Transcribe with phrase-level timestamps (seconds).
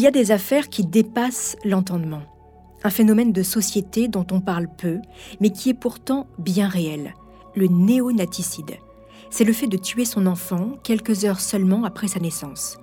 [0.00, 2.22] Il y a des affaires qui dépassent l'entendement.
[2.84, 4.98] Un phénomène de société dont on parle peu,
[5.40, 7.14] mais qui est pourtant bien réel,
[7.54, 8.78] le néonaticide.
[9.28, 12.78] C'est le fait de tuer son enfant quelques heures seulement après sa naissance.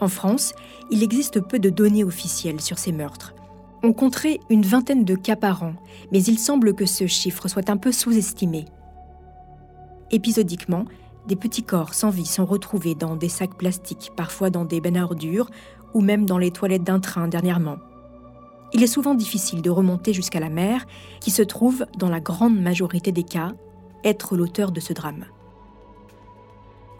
[0.00, 0.54] En France,
[0.90, 3.34] il existe peu de données officielles sur ces meurtres.
[3.82, 5.74] On compterait une vingtaine de cas par an,
[6.12, 8.64] mais il semble que ce chiffre soit un peu sous-estimé.
[10.10, 10.86] Épisodiquement,
[11.28, 14.96] des petits corps sans vie sont retrouvés dans des sacs plastiques, parfois dans des bennes
[14.96, 15.50] à ordures
[15.94, 17.78] ou même dans les toilettes d'un train dernièrement.
[18.72, 20.84] Il est souvent difficile de remonter jusqu'à la mère,
[21.20, 23.52] qui se trouve, dans la grande majorité des cas,
[24.02, 25.24] être l'auteur de ce drame.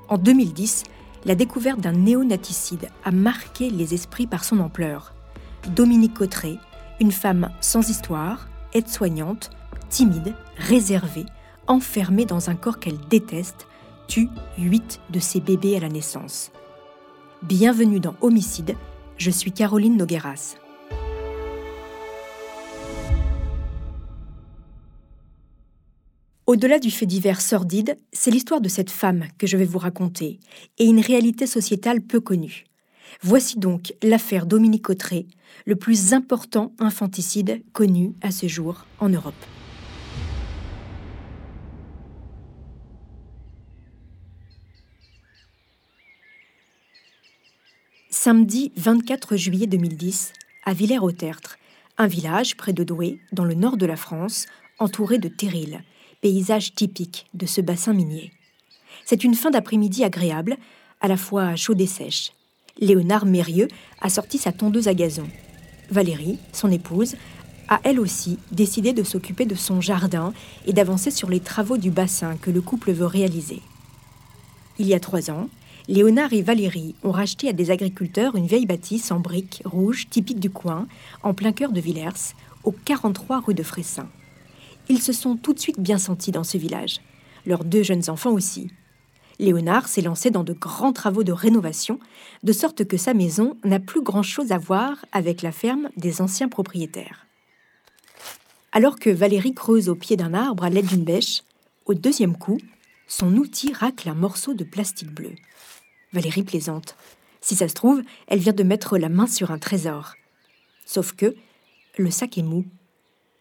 [0.09, 0.85] En 2010,
[1.25, 5.15] la découverte d'un néonaticide a marqué les esprits par son ampleur.
[5.75, 6.59] Dominique Cotteret,
[7.01, 9.51] une femme sans histoire, aide-soignante,
[9.89, 11.27] timide, réservée,
[11.67, 13.67] enfermée dans un corps qu'elle déteste,
[14.07, 16.53] tue huit de ses bébés à la naissance.
[17.47, 18.75] Bienvenue dans Homicide,
[19.19, 20.55] je suis Caroline Nogueras.
[26.47, 30.41] Au-delà du fait divers sordide, c'est l'histoire de cette femme que je vais vous raconter,
[30.79, 32.65] et une réalité sociétale peu connue.
[33.21, 35.27] Voici donc l'affaire Dominique Autré,
[35.67, 39.35] le plus important infanticide connu à ce jour en Europe.
[48.25, 50.33] Samedi 24 juillet 2010,
[50.65, 51.59] à Villers-au-Tertre,
[51.99, 54.47] un village près de Douai, dans le nord de la France,
[54.79, 55.83] entouré de terrils,
[56.23, 58.33] paysage typique de ce bassin minier.
[59.05, 60.57] C'est une fin d'après-midi agréable,
[61.03, 62.33] à la fois chaude et sèche.
[62.79, 63.69] Léonard Mérieux
[64.01, 65.29] a sorti sa tondeuse à gazon.
[65.91, 67.17] Valérie, son épouse,
[67.69, 70.33] a elle aussi décidé de s'occuper de son jardin
[70.65, 73.61] et d'avancer sur les travaux du bassin que le couple veut réaliser.
[74.79, 75.51] Il y a trois ans,
[75.87, 80.41] Léonard et Valérie ont racheté à des agriculteurs une vieille bâtisse en briques rouges typique
[80.41, 80.87] du coin,
[81.23, 82.33] en plein cœur de Villers,
[82.65, 84.09] au 43 rue de Fressin.
[84.89, 87.01] Ils se sont tout de suite bien sentis dans ce village.
[87.45, 88.71] Leurs deux jeunes enfants aussi.
[89.39, 91.99] Léonard s'est lancé dans de grands travaux de rénovation,
[92.43, 96.49] de sorte que sa maison n'a plus grand-chose à voir avec la ferme des anciens
[96.49, 97.27] propriétaires.
[98.73, 101.43] Alors que Valérie creuse au pied d'un arbre à l'aide d'une bêche,
[101.85, 102.59] au deuxième coup,
[103.07, 105.35] son outil racle un morceau de plastique bleu.
[106.13, 106.97] Valérie plaisante.
[107.41, 110.15] Si ça se trouve, elle vient de mettre la main sur un trésor.
[110.87, 111.35] Sauf que
[111.99, 112.65] le sac est mou.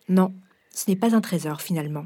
[0.10, 0.34] Non,
[0.74, 2.06] ce n'est pas un trésor finalement,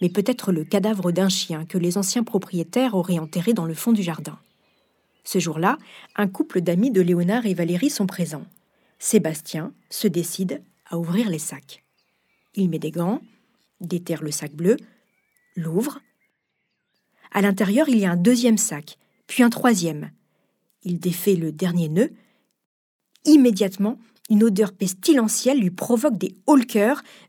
[0.00, 3.92] mais peut-être le cadavre d'un chien que les anciens propriétaires auraient enterré dans le fond
[3.92, 4.38] du jardin.
[5.24, 5.78] Ce jour-là,
[6.16, 8.46] un couple d'amis de Léonard et Valérie sont présents.
[8.98, 11.84] Sébastien se décide à ouvrir les sacs.
[12.54, 13.20] Il met des gants,
[13.80, 14.76] déterre le sac bleu,
[15.56, 16.00] l'ouvre.
[17.32, 18.98] À l'intérieur, il y a un deuxième sac
[19.32, 20.10] puis un troisième.
[20.82, 22.12] Il défait le dernier nœud.
[23.24, 23.98] Immédiatement,
[24.28, 26.58] une odeur pestilentielle lui provoque des hauts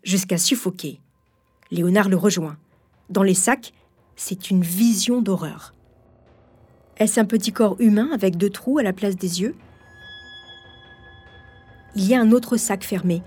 [0.04, 1.00] jusqu'à suffoquer.
[1.72, 2.58] Léonard le rejoint.
[3.10, 3.72] Dans les sacs,
[4.18, 5.74] c'est une vision d'horreur.
[6.98, 9.56] Est-ce un petit corps humain avec deux trous à la place des yeux?
[11.96, 13.22] Il y a un autre sac fermé.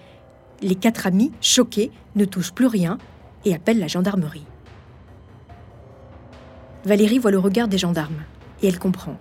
[0.60, 2.98] Les quatre amis, choqués, ne touchent plus rien
[3.46, 4.44] et appellent la gendarmerie.
[6.86, 8.22] Valérie voit le regard des gendarmes
[8.62, 9.18] et elle comprend.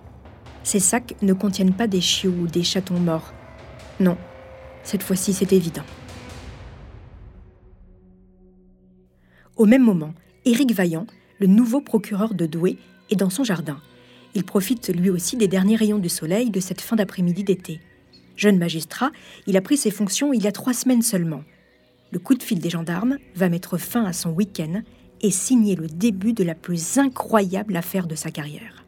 [0.62, 3.34] Ces sacs ne contiennent pas des chiots ou des chatons morts.
[3.98, 4.16] Non,
[4.84, 5.82] cette fois-ci c'est évident.
[9.56, 11.08] Au même moment, Éric Vaillant,
[11.40, 12.78] le nouveau procureur de Douai,
[13.10, 13.80] est dans son jardin.
[14.36, 17.80] Il profite lui aussi des derniers rayons du soleil de cette fin d'après-midi d'été.
[18.36, 19.10] Jeune magistrat,
[19.48, 21.42] il a pris ses fonctions il y a trois semaines seulement.
[22.12, 24.82] Le coup de fil des gendarmes va mettre fin à son week-end
[25.26, 28.84] et signer le début de la plus incroyable affaire de sa carrière.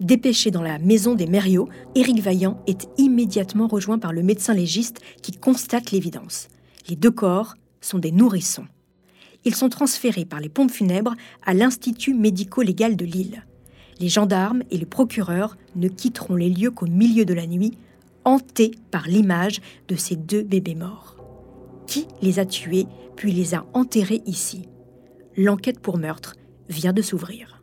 [0.00, 5.00] Dépêché dans la maison des Mériaux, Éric Vaillant est immédiatement rejoint par le médecin légiste
[5.20, 6.46] qui constate l'évidence.
[6.88, 8.66] Les deux corps sont des nourrissons.
[9.44, 11.14] Ils sont transférés par les pompes funèbres
[11.44, 13.44] à l'Institut médico-légal de Lille.
[13.98, 17.76] Les gendarmes et le procureur ne quitteront les lieux qu'au milieu de la nuit,
[18.24, 21.16] hantés par l'image de ces deux bébés morts.
[21.88, 22.86] Qui les a tués
[23.16, 24.68] puis les a enterrés ici
[25.36, 26.36] L'enquête pour meurtre
[26.68, 27.60] vient de s'ouvrir.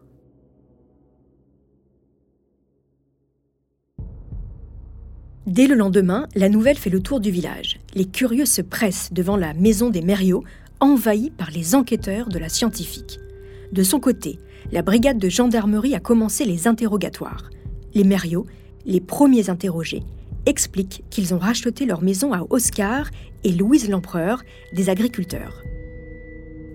[5.48, 7.80] Dès le lendemain, la nouvelle fait le tour du village.
[7.96, 10.44] Les curieux se pressent devant la maison des Mériaux,
[10.80, 13.20] envahie par les enquêteurs de la scientifique.
[13.72, 14.40] De son côté,
[14.72, 17.50] la brigade de gendarmerie a commencé les interrogatoires.
[17.94, 18.46] Les Mériaux,
[18.86, 20.04] les premiers interrogés,
[20.46, 23.10] expliquent qu'ils ont racheté leur maison à Oscar
[23.44, 24.44] et Louise Lempereur,
[24.74, 25.64] des agriculteurs.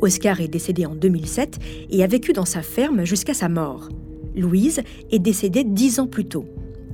[0.00, 1.58] Oscar est décédé en 2007
[1.90, 3.88] et a vécu dans sa ferme jusqu'à sa mort.
[4.34, 6.46] Louise est décédée dix ans plus tôt.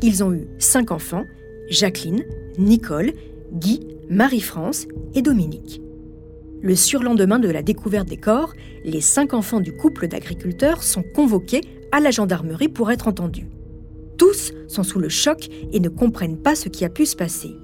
[0.03, 1.25] Ils ont eu cinq enfants,
[1.69, 2.25] Jacqueline,
[2.59, 3.13] Nicole,
[3.53, 5.81] Guy, Marie-France et Dominique.
[6.61, 8.53] Le surlendemain de la découverte des corps,
[8.85, 13.49] les cinq enfants du couple d'agriculteurs sont convoqués à la gendarmerie pour être entendus.
[14.23, 17.57] Tous sont sous le choc et ne comprennent pas ce qui a pu se passer.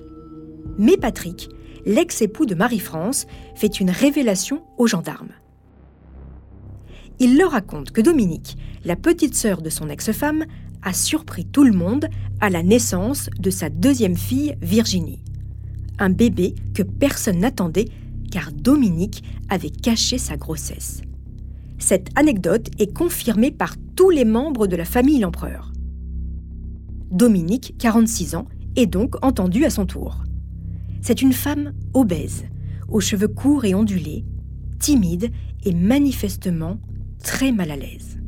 [0.76, 1.50] Mais Patrick,
[1.86, 5.30] l'ex-époux de Marie-France, fait une révélation aux gendarmes.
[7.20, 10.46] Il leur raconte que Dominique, la petite sœur de son ex-femme,
[10.82, 12.08] a surpris tout le monde
[12.40, 15.22] à la naissance de sa deuxième fille, Virginie.
[16.00, 17.88] Un bébé que personne n'attendait
[18.32, 21.02] car Dominique avait caché sa grossesse.
[21.78, 25.70] Cette anecdote est confirmée par tous les membres de la famille L'Empereur.
[27.10, 28.46] Dominique, 46 ans,
[28.76, 30.24] est donc entendue à son tour.
[31.00, 32.44] C'est une femme obèse,
[32.88, 34.24] aux cheveux courts et ondulés,
[34.78, 35.30] timide
[35.64, 36.78] et manifestement
[37.22, 38.18] très mal à l'aise.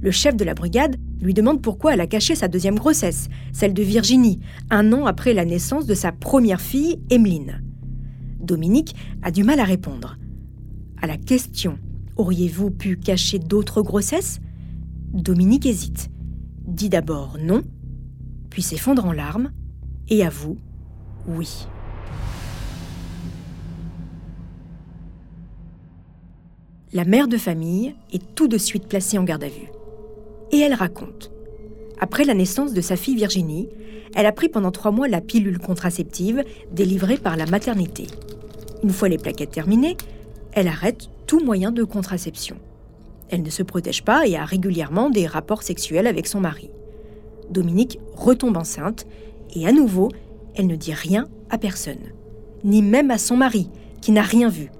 [0.00, 3.72] Le chef de la brigade lui demande pourquoi elle a caché sa deuxième grossesse, celle
[3.72, 4.40] de Virginie,
[4.70, 7.62] un an après la naissance de sa première fille, Emmeline.
[8.40, 10.18] Dominique a du mal à répondre.
[11.00, 11.78] À la question
[12.16, 14.40] Auriez-vous pu cacher d'autres grossesses?
[15.14, 16.10] Dominique hésite,
[16.66, 17.62] dit d'abord non,
[18.52, 19.50] puis s'effondre en larmes
[20.10, 20.58] et avoue
[21.26, 21.66] oui.
[26.92, 29.70] La mère de famille est tout de suite placée en garde à vue.
[30.50, 31.30] Et elle raconte.
[31.98, 33.70] Après la naissance de sa fille Virginie,
[34.14, 38.08] elle a pris pendant trois mois la pilule contraceptive délivrée par la maternité.
[38.82, 39.96] Une fois les plaquettes terminées,
[40.52, 42.56] elle arrête tout moyen de contraception.
[43.30, 46.68] Elle ne se protège pas et a régulièrement des rapports sexuels avec son mari.
[47.52, 49.06] Dominique retombe enceinte
[49.54, 50.08] et à nouveau,
[50.54, 52.12] elle ne dit rien à personne,
[52.64, 53.70] ni même à son mari,
[54.00, 54.70] qui n'a rien vu.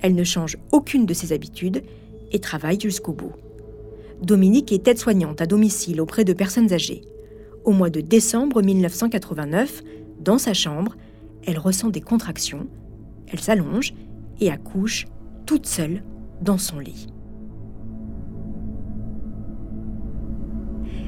[0.00, 1.82] Elle ne change aucune de ses habitudes
[2.32, 3.32] et travaille jusqu'au bout.
[4.22, 7.02] Dominique est aide-soignante à domicile auprès de personnes âgées.
[7.64, 9.82] Au mois de décembre 1989,
[10.20, 10.96] dans sa chambre,
[11.46, 12.66] elle ressent des contractions,
[13.32, 13.94] elle s'allonge
[14.40, 15.06] et accouche
[15.46, 16.02] toute seule
[16.40, 17.11] dans son lit.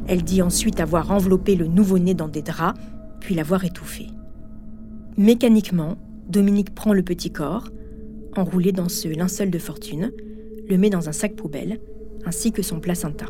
[0.06, 2.78] Elle dit ensuite avoir enveloppé le nouveau-né dans des draps,
[3.20, 4.08] puis l'avoir étouffé.
[5.16, 5.96] Mécaniquement,
[6.28, 7.70] Dominique prend le petit corps,
[8.36, 10.12] enroulé dans ce linceul de fortune,
[10.68, 11.80] le met dans un sac poubelle,
[12.26, 13.26] ainsi que son placenta.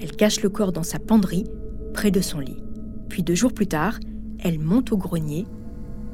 [0.00, 1.44] Elle cache le corps dans sa penderie,
[1.94, 2.62] près de son lit.
[3.08, 3.98] Puis deux jours plus tard,
[4.40, 5.46] elle monte au grenier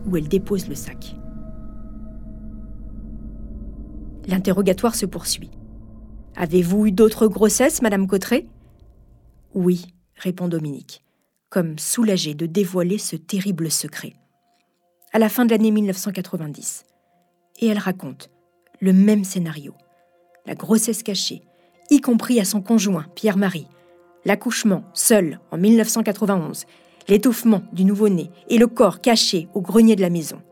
[0.07, 1.17] où elle dépose le sac.
[4.29, 5.51] L'interrogatoire se poursuit.
[6.37, 8.47] Avez-vous eu d'autres grossesses, Madame Cotteret
[9.55, 11.05] Oui, répond Dominique,
[11.49, 14.15] comme soulagée de dévoiler ce terrible secret.
[15.13, 16.85] À la fin de l'année 1990.
[17.61, 18.31] Et elle raconte
[18.81, 19.75] le même scénario.
[20.45, 21.43] La grossesse cachée,
[21.89, 23.69] y compris à son conjoint, Pierre-Marie.
[24.25, 26.65] L'accouchement, seul, en 1991,
[27.07, 30.43] l'étouffement du nouveau-né et le corps caché au grenier de la maison.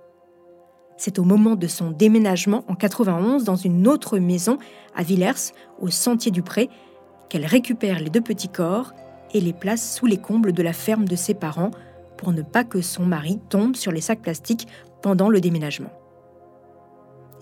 [0.96, 4.58] C'est au moment de son déménagement en 91 dans une autre maison
[4.94, 6.70] à Villers, au Sentier du Pré,
[7.32, 8.92] qu'elle récupère les deux petits corps
[9.32, 11.70] et les place sous les combles de la ferme de ses parents
[12.18, 14.68] pour ne pas que son mari tombe sur les sacs plastiques
[15.00, 15.90] pendant le déménagement.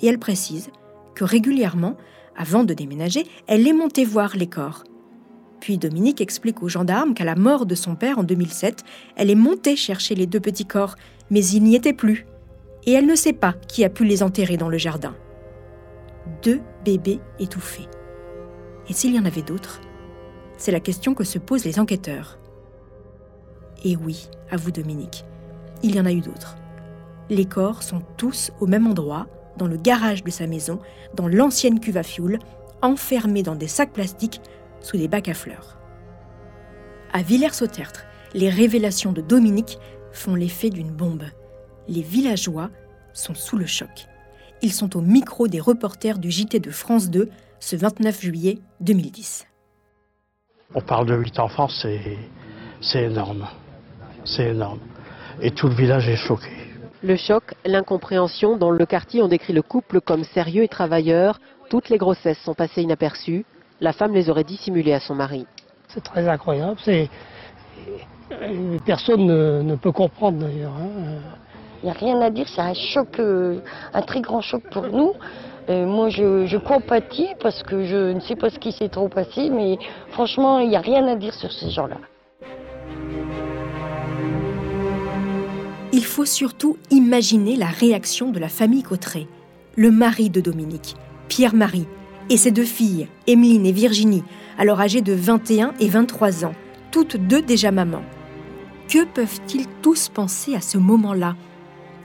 [0.00, 0.70] Et elle précise
[1.16, 1.96] que régulièrement,
[2.36, 4.84] avant de déménager, elle est montée voir les corps
[5.60, 8.82] puis Dominique explique aux gendarmes qu'à la mort de son père en 2007,
[9.16, 10.96] elle est montée chercher les deux petits corps,
[11.28, 12.24] mais il n'y était plus.
[12.86, 15.14] Et elle ne sait pas qui a pu les enterrer dans le jardin.
[16.42, 17.88] Deux bébés étouffés.
[18.90, 19.80] Et s'il y en avait d'autres
[20.58, 22.40] C'est la question que se posent les enquêteurs.
[23.84, 25.24] Et oui, avoue Dominique,
[25.84, 26.56] il y en a eu d'autres.
[27.30, 30.80] Les corps sont tous au même endroit, dans le garage de sa maison,
[31.14, 32.40] dans l'ancienne cuve à fioul,
[32.82, 34.40] enfermés dans des sacs plastiques
[34.80, 35.78] sous des bacs à fleurs.
[37.12, 39.78] À Villers-Sautertre, les révélations de Dominique
[40.10, 41.24] font l'effet d'une bombe.
[41.86, 42.70] Les villageois
[43.12, 44.08] sont sous le choc.
[44.62, 49.46] Ils sont au micro des reporters du JT de France 2 ce 29 juillet 2010.
[50.74, 52.18] On parle de huit enfants, c'est
[52.94, 53.46] énorme.
[54.24, 54.80] C'est énorme.
[55.40, 56.50] Et tout le village est choqué.
[57.02, 58.56] Le choc, l'incompréhension.
[58.56, 61.40] Dans le quartier, on décrit le couple comme sérieux et travailleur.
[61.70, 63.44] Toutes les grossesses sont passées inaperçues
[63.80, 65.46] la femme les aurait dissimulées à son mari.
[65.88, 66.78] C'est très incroyable.
[66.84, 67.08] C'est
[68.84, 70.72] personne ne, peut comprendre d'ailleurs.
[70.72, 71.18] Hein.
[71.82, 73.58] Il n'y a rien à dire, c'est un choc, euh,
[73.94, 75.12] un très grand choc pour nous.
[75.68, 79.78] Moi, je, compatis parce que je ne sais pas ce qui s'est trop passé, mais
[80.10, 81.98] franchement, il n'y a rien à dire sur ces gens-là.
[85.92, 89.28] Il faut surtout imaginer la réaction de la famille Cotteret,
[89.76, 90.96] le mari de Dominique,
[91.28, 91.86] Pierre-Marie,
[92.30, 94.24] et ses deux filles, Emeline et Virginie,
[94.56, 96.54] alors âgées de 21 et 23 ans,
[96.92, 98.04] toutes deux déjà mamans.
[98.88, 101.34] Que peuvent-ils tous penser à ce moment-là?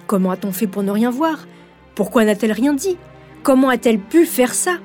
[0.08, 1.48] Comment a-t-on fait pour ne rien voir?
[1.96, 2.98] Pourquoi n'a-t-elle rien dit?
[3.44, 4.78] Comment a-t-elle pu faire ça?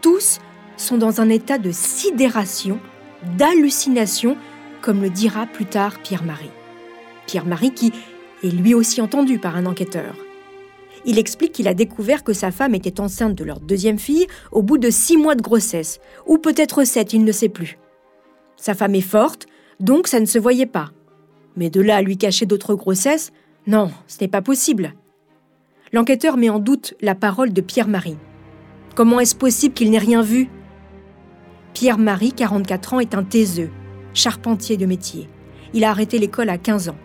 [0.00, 0.38] Tous
[0.76, 2.78] sont dans un état de sidération,
[3.36, 4.36] d'hallucination,
[4.80, 6.50] comme le dira plus tard Pierre-Marie.
[7.26, 7.92] Pierre-Marie qui
[8.42, 10.16] est lui aussi entendu par un enquêteur.
[11.04, 14.62] Il explique qu'il a découvert que sa femme était enceinte de leur deuxième fille au
[14.62, 17.78] bout de six mois de grossesse, ou peut-être sept, il ne sait plus.
[18.56, 19.46] Sa femme est forte,
[19.80, 20.90] donc ça ne se voyait pas.
[21.56, 23.32] Mais de là à lui cacher d'autres grossesses,
[23.66, 24.94] non, ce n'est pas possible.
[25.92, 28.16] L'enquêteur met en doute la parole de Pierre-Marie.
[28.96, 30.48] Comment est-ce possible qu'il n'ait rien vu?
[31.72, 33.70] Pierre-Marie, 44 ans, est un taiseux,
[34.14, 35.28] charpentier de métier.
[35.74, 36.98] Il a arrêté l'école à 15 ans.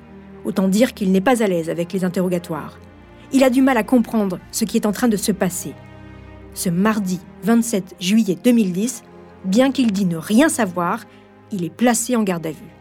[0.46, 2.80] Autant dire qu'il n'est pas à l'aise avec les interrogatoires.
[3.32, 5.74] Il a du mal à comprendre ce qui est en train de se passer.
[6.54, 9.04] Ce mardi 27 juillet 2010,
[9.46, 11.04] bien qu'il dit ne rien savoir,
[11.52, 12.77] il est placé en garde à vue.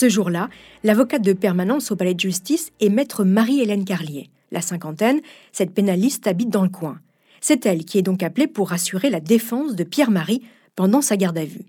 [0.00, 0.48] Ce jour-là,
[0.82, 4.30] l'avocate de permanence au palais de justice est maître Marie-Hélène Carlier.
[4.50, 5.20] La cinquantaine,
[5.52, 7.00] cette pénaliste habite dans le coin.
[7.42, 10.40] C'est elle qui est donc appelée pour assurer la défense de Pierre-Marie
[10.74, 11.66] pendant sa garde à vue.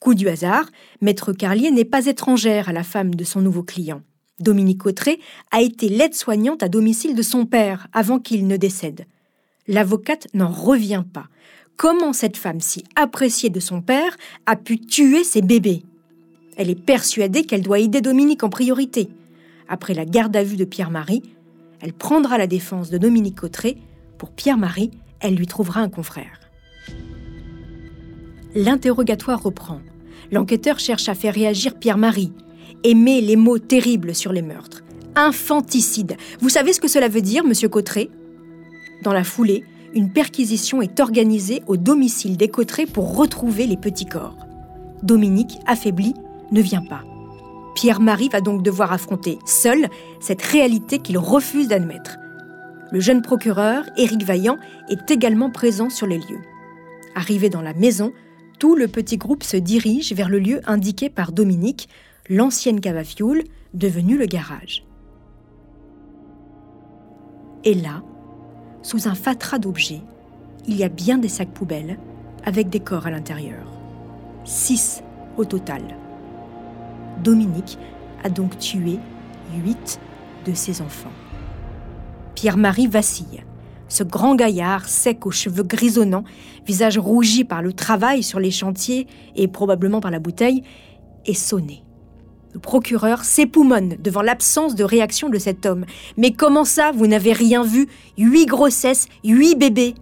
[0.00, 0.66] Coup du hasard,
[1.00, 4.02] maître Carlier n'est pas étrangère à la femme de son nouveau client.
[4.38, 5.18] Dominique Autré
[5.50, 9.06] a été l'aide-soignante à domicile de son père avant qu'il ne décède.
[9.66, 11.28] L'avocate n'en revient pas.
[11.78, 15.84] Comment cette femme si appréciée de son père a pu tuer ses bébés?
[16.56, 19.08] Elle est persuadée qu'elle doit aider Dominique en priorité.
[19.68, 21.22] Après la garde à vue de Pierre-Marie,
[21.80, 23.78] elle prendra la défense de Dominique Autré.
[24.18, 24.90] Pour Pierre-Marie,
[25.20, 26.40] elle lui trouvera un confrère.
[28.54, 29.80] L'interrogatoire reprend.
[30.30, 32.32] L'enquêteur cherche à faire réagir Pierre-Marie
[32.84, 34.82] et les mots terribles sur les meurtres.
[35.14, 36.16] Infanticide.
[36.40, 38.10] Vous savez ce que cela veut dire, monsieur Cotteret
[39.02, 44.06] Dans la foulée, une perquisition est organisée au domicile des Cotterets pour retrouver les petits
[44.06, 44.36] corps.
[45.02, 46.14] Dominique, affaibli,
[46.52, 47.04] ne vient pas.
[47.74, 49.88] Pierre-Marie va donc devoir affronter seul
[50.20, 52.18] cette réalité qu'il refuse d'admettre.
[52.90, 56.42] Le jeune procureur, Éric Vaillant, est également présent sur les lieux.
[57.14, 58.12] Arrivé dans la maison,
[58.58, 61.88] tout le petit groupe se dirige vers le lieu indiqué par Dominique,
[62.28, 63.42] l'ancienne cave à fioul,
[63.74, 64.84] devenue le garage.
[67.64, 68.02] Et là,
[68.82, 70.02] sous un fatras d'objets,
[70.66, 71.98] il y a bien des sacs poubelles
[72.44, 73.66] avec des corps à l'intérieur.
[74.44, 75.02] Six
[75.36, 75.82] au total.
[77.22, 77.78] Dominique
[78.24, 78.98] a donc tué
[79.54, 80.00] huit
[80.46, 81.12] de ses enfants.
[82.34, 83.44] Pierre-Marie vacille.
[83.88, 86.24] Ce grand gaillard, sec aux cheveux grisonnants,
[86.66, 90.62] visage rougi par le travail sur les chantiers et probablement par la bouteille,
[91.26, 91.84] est sonné.
[92.54, 95.84] Le procureur s'époumonne devant l'absence de réaction de cet homme.
[96.16, 97.88] Mais comment ça, vous n'avez rien vu?
[98.18, 99.94] Huit grossesses, huit bébés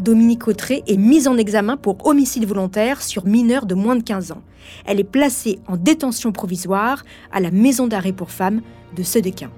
[0.00, 4.32] Dominique Autré est mise en examen pour homicide volontaire sur mineur de moins de 15
[4.32, 4.42] ans.
[4.86, 8.62] Elle est placée en détention provisoire à la maison d'arrêt pour femmes
[8.96, 9.50] de Sedequin.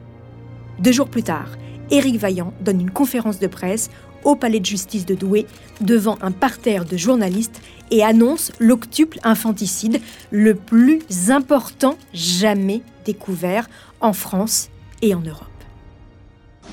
[0.80, 1.56] Deux jours plus tard,
[1.92, 3.88] Éric Vaillant donne une conférence de presse
[4.24, 5.46] au palais de justice de Douai
[5.80, 7.60] devant un parterre de journalistes
[7.92, 10.00] et annonce l'octuple infanticide
[10.32, 13.68] le plus important jamais découvert
[14.00, 14.70] en France
[15.02, 15.46] et en Europe.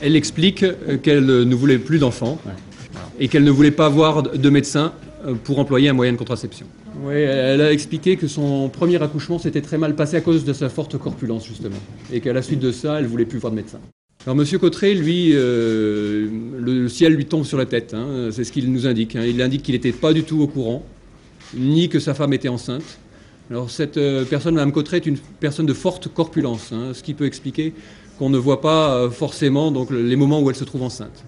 [0.02, 2.40] Elle explique euh, qu'elle ne voulait plus d'enfants
[3.20, 4.94] et qu'elle ne voulait pas avoir de médecin
[5.26, 6.66] euh, pour employer un moyen de contraception.
[7.04, 10.54] Oui, elle a expliqué que son premier accouchement s'était très mal passé à cause de
[10.54, 11.78] sa forte corpulence, justement,
[12.12, 13.80] et qu'à la suite de ça, elle voulait plus voir de médecin.
[14.26, 16.28] Alors Monsieur Cotteret, lui, euh,
[16.60, 19.16] le ciel lui tombe sur la tête, hein, c'est ce qu'il nous indique.
[19.16, 19.24] Hein.
[19.26, 20.84] Il indique qu'il n'était pas du tout au courant,
[21.54, 23.00] ni que sa femme était enceinte.
[23.50, 27.14] Alors cette euh, personne, Mme Cotteret, est une personne de forte corpulence, hein, ce qui
[27.14, 27.74] peut expliquer
[28.18, 31.24] qu'on ne voit pas forcément donc, les moments où elle se trouve enceinte.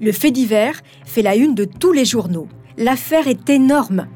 [0.00, 2.48] Le fait divers fait la une de tous les journaux.
[2.76, 4.08] L'affaire est énorme.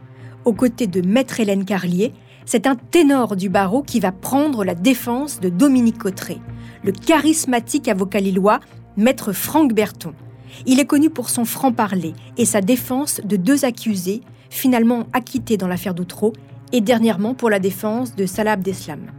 [0.45, 2.13] Aux côtés de Maître Hélène Carlier,
[2.47, 6.39] c'est un ténor du barreau qui va prendre la défense de Dominique Cotteret,
[6.83, 8.59] le charismatique avocat lillois,
[8.97, 10.15] Maître Franck Berton.
[10.67, 15.69] Il est connu pour son franc-parler et sa défense de deux accusés, finalement acquittés dans
[15.69, 16.33] l'affaire d'Outreau,
[16.73, 19.13] et dernièrement pour la défense de Salah Abdeslam.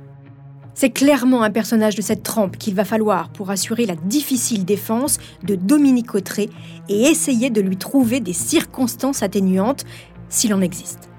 [0.81, 5.17] C'est clairement un personnage de cette trempe qu'il va falloir pour assurer la difficile défense
[5.43, 6.50] de Dominique Autré
[6.88, 9.83] et essayer de lui trouver des circonstances atténuantes
[10.29, 11.09] s'il en existe.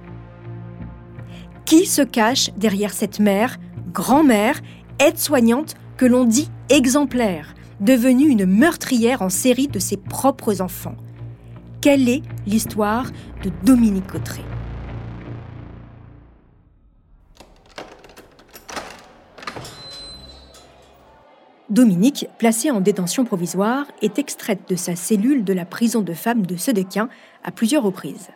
[1.66, 3.58] Qui se cache derrière cette mère,
[3.92, 4.62] grand-mère,
[4.98, 10.96] aide-soignante que l'on dit exemplaire, devenue une meurtrière en série de ses propres enfants?
[11.82, 13.10] Quelle est l'histoire
[13.44, 14.40] de Dominique Autré?
[21.70, 26.44] Dominique, placée en détention provisoire, est extraite de sa cellule de la prison de femmes
[26.44, 27.08] de Sedequin
[27.44, 28.30] à plusieurs reprises.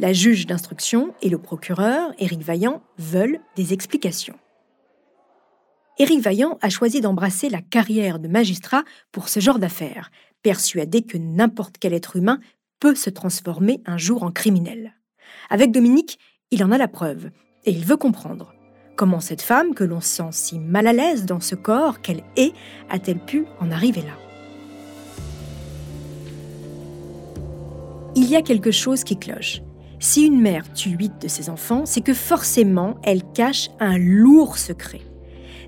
[0.00, 4.34] La juge d'instruction et le procureur, Éric Vaillant, veulent des explications.
[5.98, 10.10] Éric Vaillant a choisi d'embrasser la carrière de magistrat pour ce genre d'affaires,
[10.42, 12.40] persuadé que n'importe quel être humain
[12.80, 14.96] peut se transformer un jour en criminel.
[15.50, 16.18] Avec Dominique,
[16.50, 17.30] il en a la preuve,
[17.64, 18.52] et il veut comprendre.
[18.94, 22.52] Comment cette femme, que l'on sent si mal à l'aise dans ce corps qu'elle est,
[22.90, 24.18] a-t-elle pu en arriver là
[28.14, 29.62] Il y a quelque chose qui cloche.
[29.98, 34.58] Si une mère tue huit de ses enfants, c'est que forcément elle cache un lourd
[34.58, 35.00] secret.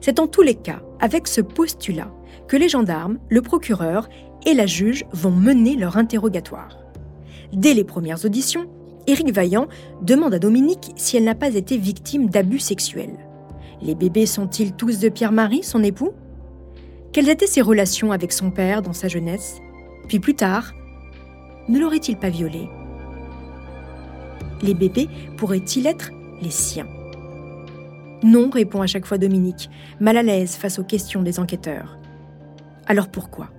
[0.03, 2.13] C'est en tous les cas avec ce postulat
[2.47, 4.09] que les gendarmes, le procureur
[4.45, 6.77] et la juge vont mener leur interrogatoire.
[7.55, 8.69] Dès les premières auditions,
[9.07, 9.67] Éric Vaillant
[10.03, 13.19] demande à Dominique si elle n'a pas été victime d'abus sexuels.
[13.83, 16.13] Les bébés sont-ils tous de Pierre-Marie, son époux?
[17.13, 19.59] Quelles étaient ses relations avec son père dans sa jeunesse?
[20.09, 20.73] Puis plus tard,
[21.69, 22.69] ne l'aurait-il pas violé?
[24.63, 26.89] Les bébés pourraient-ils être les siens?
[28.23, 29.69] Non, répond à chaque fois Dominique,
[30.01, 31.99] mal à l'aise face aux questions des enquêteurs.
[32.87, 33.51] Alors pourquoi?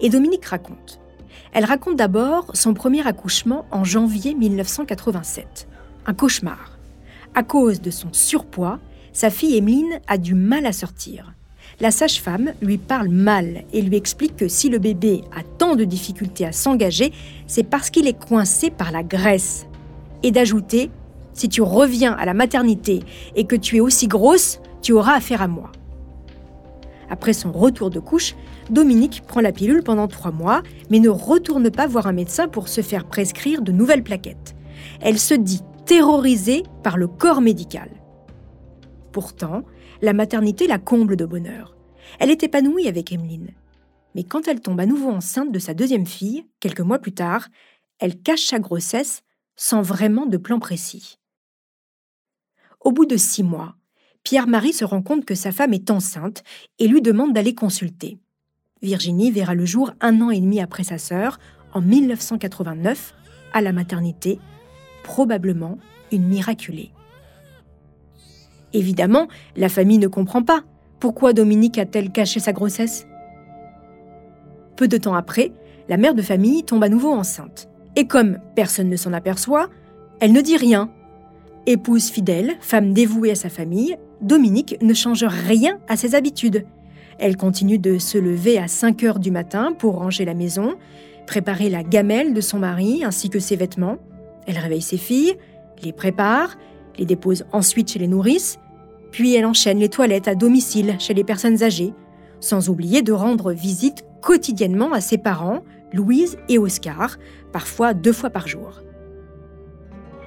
[0.00, 1.00] Et Dominique raconte.
[1.54, 5.68] Elle raconte d'abord son premier accouchement en janvier 1987.
[6.04, 6.78] Un cauchemar.
[7.36, 8.80] À cause de son surpoids,
[9.12, 11.32] sa fille Emeline a du mal à sortir.
[11.78, 15.84] La sage-femme lui parle mal et lui explique que si le bébé a tant de
[15.84, 17.12] difficultés à s'engager,
[17.46, 19.66] c'est parce qu'il est coincé par la graisse.
[20.24, 20.90] Et d'ajouter,
[21.34, 23.04] si tu reviens à la maternité
[23.36, 25.70] et que tu es aussi grosse, tu auras affaire à moi.
[27.10, 28.34] Après son retour de couche,
[28.70, 32.68] Dominique prend la pilule pendant trois mois, mais ne retourne pas voir un médecin pour
[32.68, 34.56] se faire prescrire de nouvelles plaquettes.
[35.00, 37.90] Elle se dit terrorisée par le corps médical.
[39.12, 39.62] Pourtant,
[40.00, 41.76] la maternité la comble de bonheur.
[42.18, 43.52] Elle est épanouie avec Emeline.
[44.14, 47.48] Mais quand elle tombe à nouveau enceinte de sa deuxième fille, quelques mois plus tard,
[47.98, 49.22] elle cache sa grossesse
[49.56, 51.18] sans vraiment de plan précis.
[52.80, 53.76] Au bout de six mois,
[54.24, 56.42] Pierre-Marie se rend compte que sa femme est enceinte
[56.78, 58.18] et lui demande d'aller consulter.
[58.84, 61.38] Virginie verra le jour un an et demi après sa sœur,
[61.72, 63.14] en 1989,
[63.54, 64.38] à la maternité,
[65.02, 65.78] probablement
[66.12, 66.90] une miraculée.
[68.74, 70.64] Évidemment, la famille ne comprend pas.
[71.00, 73.06] Pourquoi Dominique a-t-elle caché sa grossesse?
[74.76, 75.52] Peu de temps après,
[75.88, 77.70] la mère de famille tombe à nouveau enceinte.
[77.96, 79.70] Et comme personne ne s'en aperçoit,
[80.20, 80.90] elle ne dit rien.
[81.66, 86.66] Épouse fidèle, femme dévouée à sa famille, Dominique ne change rien à ses habitudes.
[87.18, 90.76] Elle continue de se lever à 5 heures du matin pour ranger la maison,
[91.26, 93.98] préparer la gamelle de son mari ainsi que ses vêtements.
[94.46, 95.34] Elle réveille ses filles,
[95.82, 96.56] les prépare,
[96.98, 98.58] les dépose ensuite chez les nourrices,
[99.10, 101.94] puis elle enchaîne les toilettes à domicile chez les personnes âgées,
[102.40, 107.16] sans oublier de rendre visite quotidiennement à ses parents, Louise et Oscar,
[107.52, 108.82] parfois deux fois par jour.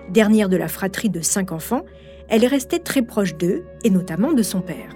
[0.10, 1.84] Dernière de la fratrie de cinq enfants,
[2.30, 4.96] elle est restée très proche d'eux, et notamment de son père.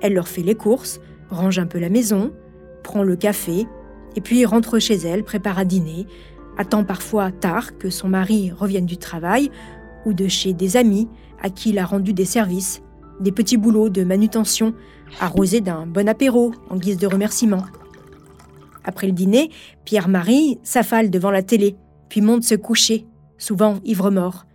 [0.00, 2.32] Elle leur fait les courses, range un peu la maison,
[2.82, 3.66] prend le café,
[4.16, 6.06] et puis rentre chez elle, prépare à dîner,
[6.56, 9.50] attend parfois tard que son mari revienne du travail
[10.06, 11.08] ou de chez des amis
[11.42, 12.82] à qui il a rendu des services,
[13.20, 14.74] des petits boulots de manutention,
[15.20, 17.64] arrosés d'un bon apéro en guise de remerciement.
[18.84, 19.50] Après le dîner,
[19.84, 21.76] Pierre-Marie s'affale devant la télé,
[22.08, 23.06] puis monte se coucher,
[23.38, 24.46] souvent ivre-mort.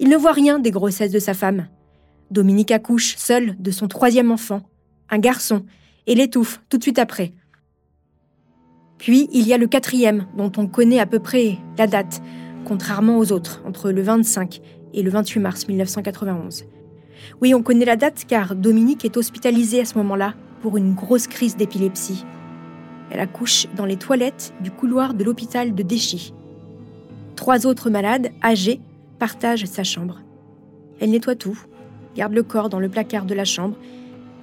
[0.00, 1.68] Il ne voit rien des grossesses de sa femme.
[2.30, 4.62] Dominique accouche, seule, de son troisième enfant,
[5.08, 5.64] un garçon,
[6.06, 7.32] et l'étouffe tout de suite après.
[8.98, 12.22] Puis il y a le quatrième, dont on connaît à peu près la date,
[12.64, 14.60] contrairement aux autres, entre le 25
[14.94, 16.64] et le 28 mars 1991.
[17.40, 21.26] Oui, on connaît la date car Dominique est hospitalisée à ce moment-là pour une grosse
[21.26, 22.24] crise d'épilepsie.
[23.10, 26.32] Elle accouche dans les toilettes du couloir de l'hôpital de Déchy.
[27.36, 28.80] Trois autres malades, âgés,
[29.18, 30.20] partage sa chambre.
[31.00, 31.58] Elle nettoie tout,
[32.16, 33.76] garde le corps dans le placard de la chambre,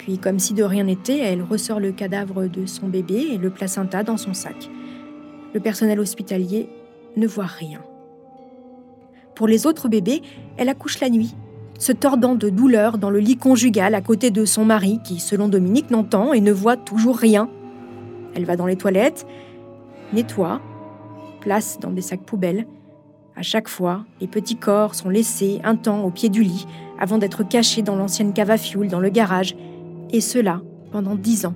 [0.02, 3.52] puis comme si de rien n'était, elle ressort le cadavre de son bébé et le
[3.52, 4.68] placenta dans son sac.
[5.54, 6.70] Le personnel hospitalier
[7.18, 7.82] ne voit rien.
[9.36, 10.24] Pour les autres bébés,
[10.58, 11.36] elle accouche la nuit,
[11.78, 15.48] se tordant de douleur dans le lit conjugal à côté de son mari qui, selon
[15.48, 17.48] Dominique, n'entend et ne voit toujours rien.
[18.34, 19.28] Elle va dans les toilettes,
[20.14, 20.62] nettoie,
[21.42, 22.66] place dans des sacs poubelles,
[23.36, 26.66] à chaque fois, les petits corps sont laissés un temps au pied du lit
[27.00, 29.56] avant d'être cachés dans l'ancienne cave à fioul dans le garage,
[30.12, 31.56] et cela pendant dix ans.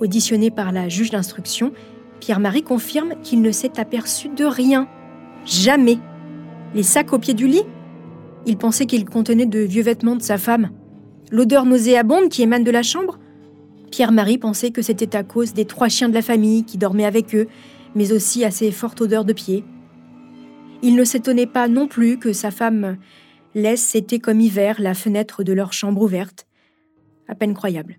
[0.00, 1.72] Auditionné par la juge d'instruction,
[2.20, 4.88] Pierre-Marie confirme qu'il ne s'est aperçu de rien.
[5.44, 5.98] Jamais.
[6.74, 7.64] Les sacs au pied du lit?
[8.46, 10.70] Il pensait qu'ils contenaient de vieux vêtements de sa femme.
[11.30, 13.18] L'odeur nauséabonde qui émane de la chambre?
[13.90, 17.34] Pierre-Marie pensait que c'était à cause des trois chiens de la famille qui dormaient avec
[17.34, 17.46] eux,
[17.94, 19.64] mais aussi à ses fortes odeurs de pied.
[20.82, 22.96] Il ne s'étonnait pas non plus que sa femme
[23.54, 26.46] laisse été comme hiver la fenêtre de leur chambre ouverte.
[27.28, 27.98] À peine croyable.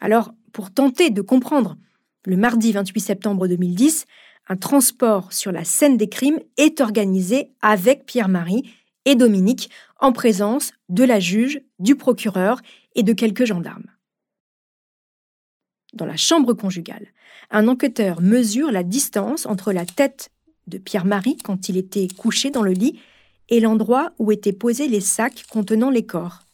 [0.00, 1.76] Alors, pour tenter de comprendre,
[2.24, 4.06] le mardi 28 septembre 2010,
[4.48, 8.70] un transport sur la scène des crimes est organisé avec Pierre-Marie
[9.04, 12.60] et Dominique en présence de la juge, du procureur
[12.94, 13.86] et de quelques gendarmes.
[15.92, 17.08] Dans la chambre conjugale,
[17.50, 20.30] un enquêteur mesure la distance entre la tête
[20.66, 23.00] de Pierre-Marie quand il était couché dans le lit
[23.48, 26.44] et l'endroit où étaient posés les sacs contenant les corps.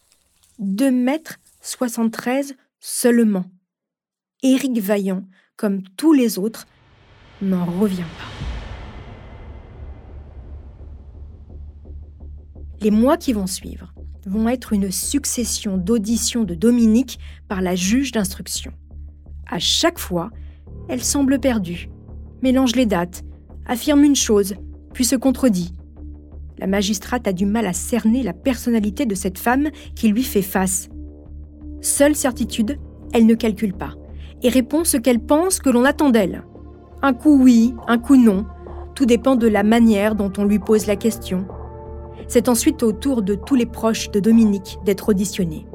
[0.59, 3.45] 2 mètres 73 seulement.
[4.45, 5.25] Éric Vaillant,
[5.57, 6.67] comme tous les autres,
[7.43, 8.47] n'en revient pas.
[12.81, 13.93] Les mois qui vont suivre
[14.27, 18.73] vont être une succession d'auditions de Dominique par la juge d'instruction.
[19.51, 20.31] À chaque fois,
[20.89, 21.89] elle semble perdue,
[22.43, 23.25] mélange les dates,
[23.67, 24.55] affirme une chose,
[24.93, 25.75] puis se contredit.
[26.59, 30.43] La magistrate a du mal à cerner la personnalité de cette femme qui lui fait
[30.43, 30.89] face.
[31.81, 32.79] Seule certitude,
[33.13, 33.95] elle ne calcule pas
[34.43, 36.45] et répond ce qu'elle pense que l'on attend d'elle.
[37.03, 38.47] Un coup oui, un coup non,
[38.95, 41.47] tout dépend de la manière dont on lui pose la question.
[42.29, 45.67] C'est ensuite au tour de tous les proches de Dominique d'être auditionnés.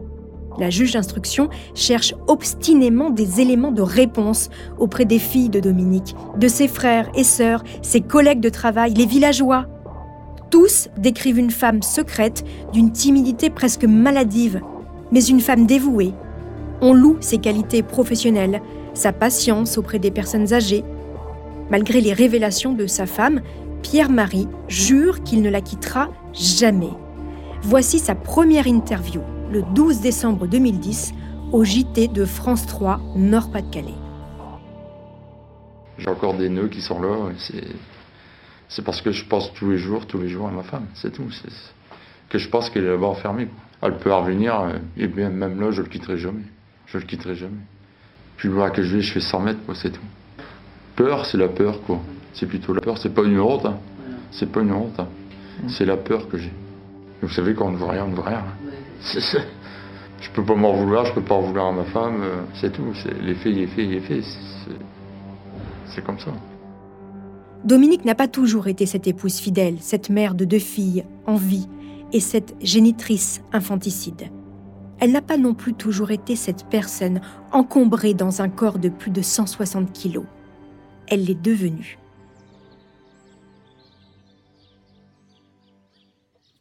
[0.58, 6.48] La juge d'instruction cherche obstinément des éléments de réponse auprès des filles de Dominique, de
[6.48, 9.68] ses frères et sœurs, ses collègues de travail, les villageois.
[10.50, 14.60] Tous décrivent une femme secrète, d'une timidité presque maladive,
[15.12, 16.14] mais une femme dévouée.
[16.82, 18.62] On loue ses qualités professionnelles,
[18.94, 20.84] sa patience auprès des personnes âgées.
[21.70, 23.42] Malgré les révélations de sa femme,
[23.82, 26.92] Pierre-Marie jure qu'il ne la quittera jamais.
[27.62, 29.22] Voici sa première interview
[29.52, 31.14] le 12 décembre 2010
[31.52, 33.94] au JT de France 3 Nord-Pas-de-Calais.
[35.98, 37.32] J'ai encore des nœuds qui sont là.
[38.70, 41.12] C'est parce que je pense tous les jours, tous les jours à ma femme, c'est
[41.12, 41.28] tout.
[42.30, 43.50] Que je pense qu'elle est là-bas enfermée.
[43.82, 46.44] Elle peut revenir, euh, et bien même là, je le quitterai jamais.
[46.86, 47.62] Je le quitterai jamais.
[48.38, 50.02] Plus loin que je vais, je fais 100 mètres, quoi, c'est tout.
[50.96, 52.00] Peur, c'est la peur, quoi.
[52.34, 53.66] C'est plutôt la peur, c'est pas une honte.
[53.66, 53.78] Hein.
[54.32, 55.00] C'est pas une honte.
[55.00, 55.08] Hein.
[55.68, 56.52] C'est la peur que j'ai.
[57.22, 58.44] Vous savez, quand on ne voit rien, on ne voit rien.
[58.44, 59.40] Hein.
[60.22, 62.72] Je peux pas m'en vouloir, je peux pas en vouloir à ma femme, euh, c'est
[62.72, 62.94] tout.
[63.24, 64.22] L'effet, il est fait, il est fait.
[65.88, 66.32] C'est comme ça.
[67.66, 71.68] Dominique n'a pas toujours été cette épouse fidèle, cette mère de deux filles en vie
[72.14, 74.30] et cette génitrice infanticide.
[75.00, 77.22] Elle n'a pas non plus toujours été cette personne
[77.52, 80.26] encombrée dans un corps de plus de 160 kilos.
[81.08, 81.98] Elle l'est devenue.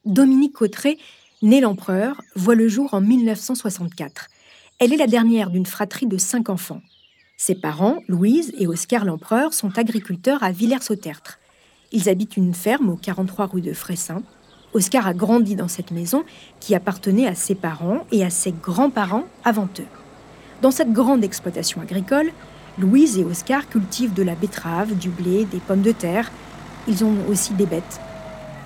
[0.06, 0.96] Dominique Cotteret
[1.42, 4.28] née l'empereur, voit le jour en 1964.
[4.78, 6.82] Elle est la dernière d'une fratrie de cinq enfants.
[7.36, 11.38] Ses parents, Louise et Oscar l'empereur, sont agriculteurs à Villers-au-Tertre.
[11.92, 14.22] Ils habitent une ferme au 43 rue de Fressin.
[14.72, 16.24] Oscar a grandi dans cette maison
[16.60, 19.86] qui appartenait à ses parents et à ses grands-parents avant eux.
[20.62, 22.30] Dans cette grande exploitation agricole,
[22.78, 26.30] Louise et Oscar cultivent de la betterave, du blé, des pommes de terre.
[26.86, 28.00] Ils ont aussi des bêtes.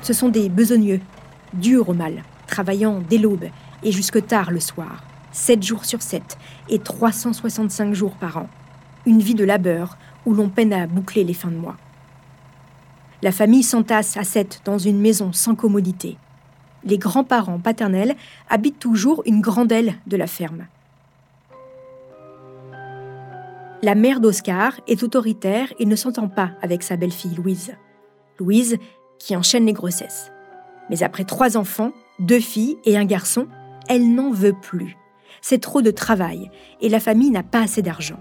[0.03, 1.01] Ce sont des besogneux,
[1.55, 3.47] durs au mal travaillant dès l'aube
[3.83, 6.39] et jusque tard le soir, 7 jours sur 7
[6.69, 8.49] et 365 jours par an.
[9.07, 11.77] Une vie de labeur où l'on peine à boucler les fins de mois.
[13.25, 16.19] La famille s'entasse à 7 dans une maison sans commodité.
[16.85, 18.17] Les grands-parents paternels
[18.51, 20.67] habitent toujours une grande aile de la ferme.
[23.81, 27.73] La mère d'Oscar est autoritaire et ne s'entend pas avec sa belle-fille Louise.
[28.39, 28.77] Louise
[29.19, 30.31] qui enchaîne les grossesses.
[30.91, 33.47] Mais après trois enfants, deux filles et un garçon,
[33.89, 34.99] elle n'en veut plus.
[35.41, 36.51] C'est trop de travail
[36.83, 38.21] et la famille n'a pas assez d'argent.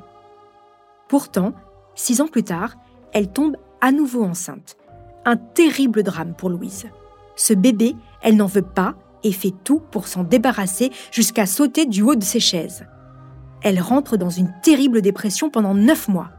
[1.09, 1.51] Pourtant,
[1.93, 2.77] six ans plus tard,
[3.11, 4.77] elle tombe à nouveau enceinte.
[5.25, 6.87] Un terrible drame pour Louise.
[7.35, 12.01] Ce bébé, elle n'en veut pas et fait tout pour s'en débarrasser jusqu'à sauter du
[12.01, 12.85] haut de ses chaises.
[13.61, 16.29] Elle rentre dans une terrible dépression pendant neuf mois.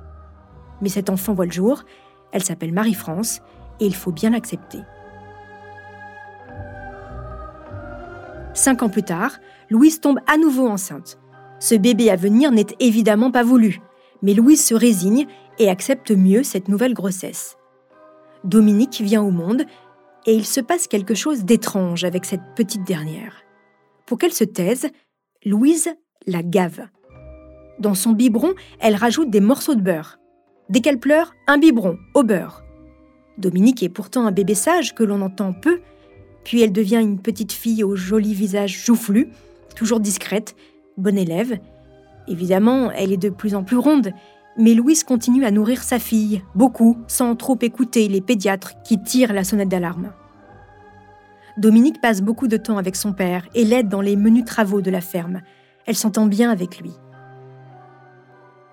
[0.82, 1.84] Mais cet enfant voit le jour,
[2.32, 3.40] elle s'appelle Marie-France
[3.80, 4.80] et il faut bien l'accepter.
[8.52, 9.38] Cinq ans plus tard,
[9.70, 11.18] Louise tombe à nouveau enceinte.
[11.58, 13.80] Ce bébé à venir n'est évidemment pas voulu,
[14.22, 15.26] mais Louise se résigne
[15.58, 17.56] et accepte mieux cette nouvelle grossesse.
[18.44, 19.62] Dominique vient au monde
[20.26, 23.42] et il se passe quelque chose d'étrange avec cette petite dernière.
[24.06, 24.86] Pour qu'elle se taise,
[25.44, 25.88] Louise
[26.26, 26.88] la gave.
[27.78, 30.18] Dans son biberon, elle rajoute des morceaux de beurre.
[30.68, 32.62] Dès qu'elle pleure, un biberon au beurre.
[33.36, 35.80] Dominique est pourtant un bébé sage que l'on entend peu
[36.44, 39.30] puis elle devient une petite fille au joli visage joufflu,
[39.74, 40.54] toujours discrète,
[40.96, 41.58] bonne élève.
[42.28, 44.12] Évidemment, elle est de plus en plus ronde,
[44.56, 49.32] mais Louise continue à nourrir sa fille, beaucoup, sans trop écouter les pédiatres qui tirent
[49.32, 50.12] la sonnette d'alarme.
[51.56, 54.90] Dominique passe beaucoup de temps avec son père et l'aide dans les menus travaux de
[54.90, 55.42] la ferme.
[55.86, 56.92] Elle s'entend bien avec lui.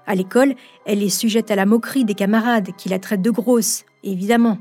[0.07, 3.85] À l'école, elle est sujette à la moquerie des camarades qui la traitent de grosse,
[4.03, 4.57] évidemment.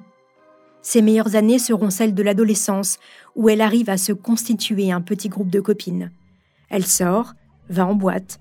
[0.83, 2.98] Ses meilleures années seront celles de l'adolescence,
[3.37, 6.11] où elle arrive à se constituer un petit groupe de copines.
[6.68, 7.35] Elle sort,
[7.68, 8.38] va en boîte.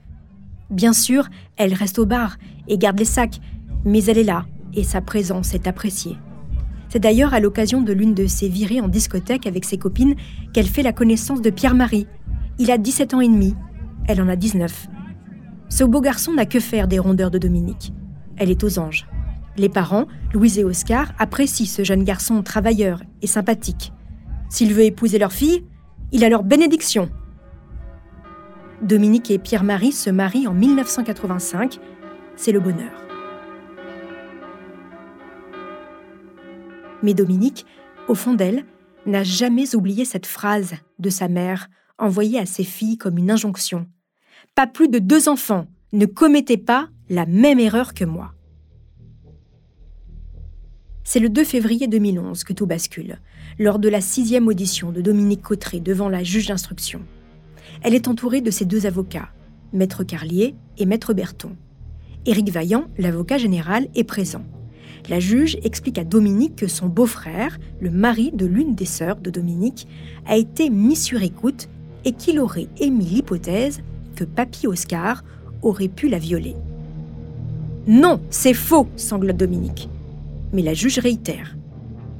[0.69, 1.27] Bien sûr,
[1.57, 3.39] elle reste au bar et garde les sacs,
[3.85, 6.17] mais elle est là et sa présence est appréciée.
[6.89, 10.15] C'est d'ailleurs à l'occasion de l'une de ses virées en discothèque avec ses copines
[10.53, 12.07] qu'elle fait la connaissance de Pierre-Marie.
[12.57, 13.55] Il a 17 ans et demi,
[14.07, 14.87] elle en a 19.
[15.69, 17.93] Ce beau garçon n'a que faire des rondeurs de Dominique.
[18.37, 19.07] Elle est aux anges.
[19.55, 23.93] Les parents, Louise et Oscar, apprécient ce jeune garçon travailleur et sympathique.
[24.49, 25.63] S'il veut épouser leur fille,
[26.11, 27.09] il a leur bénédiction.
[28.81, 31.79] Dominique et Pierre-Marie se marient en 1985.
[32.35, 32.91] C'est le bonheur.
[37.03, 37.65] Mais Dominique,
[38.07, 38.65] au fond d'elle,
[39.05, 43.87] n'a jamais oublié cette phrase de sa mère, envoyée à ses filles comme une injonction.
[44.55, 48.33] Pas plus de deux enfants, ne commettez pas la même erreur que moi.
[51.03, 53.19] C'est le 2 février 2011 que tout bascule,
[53.57, 57.01] lors de la sixième audition de Dominique Cotteret devant la juge d'instruction.
[57.81, 59.29] Elle est entourée de ses deux avocats,
[59.71, 61.51] Maître Carlier et Maître Berton.
[62.25, 64.43] Éric Vaillant, l'avocat général, est présent.
[65.07, 69.29] La juge explique à Dominique que son beau-frère, le mari de l'une des sœurs de
[69.29, 69.87] Dominique,
[70.27, 71.69] a été mis sur écoute
[72.03, 73.81] et qu'il aurait émis l'hypothèse
[74.15, 75.23] que Papy Oscar
[75.61, 76.55] aurait pu la violer.
[77.87, 79.89] Non, c'est faux, sanglote Dominique.
[80.51, 81.55] Mais la juge réitère.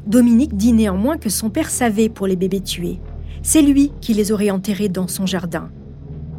[0.08, 3.00] Dominique dit néanmoins que son père savait pour les bébés tués.
[3.42, 5.70] C'est lui qui les aurait enterrés dans son jardin.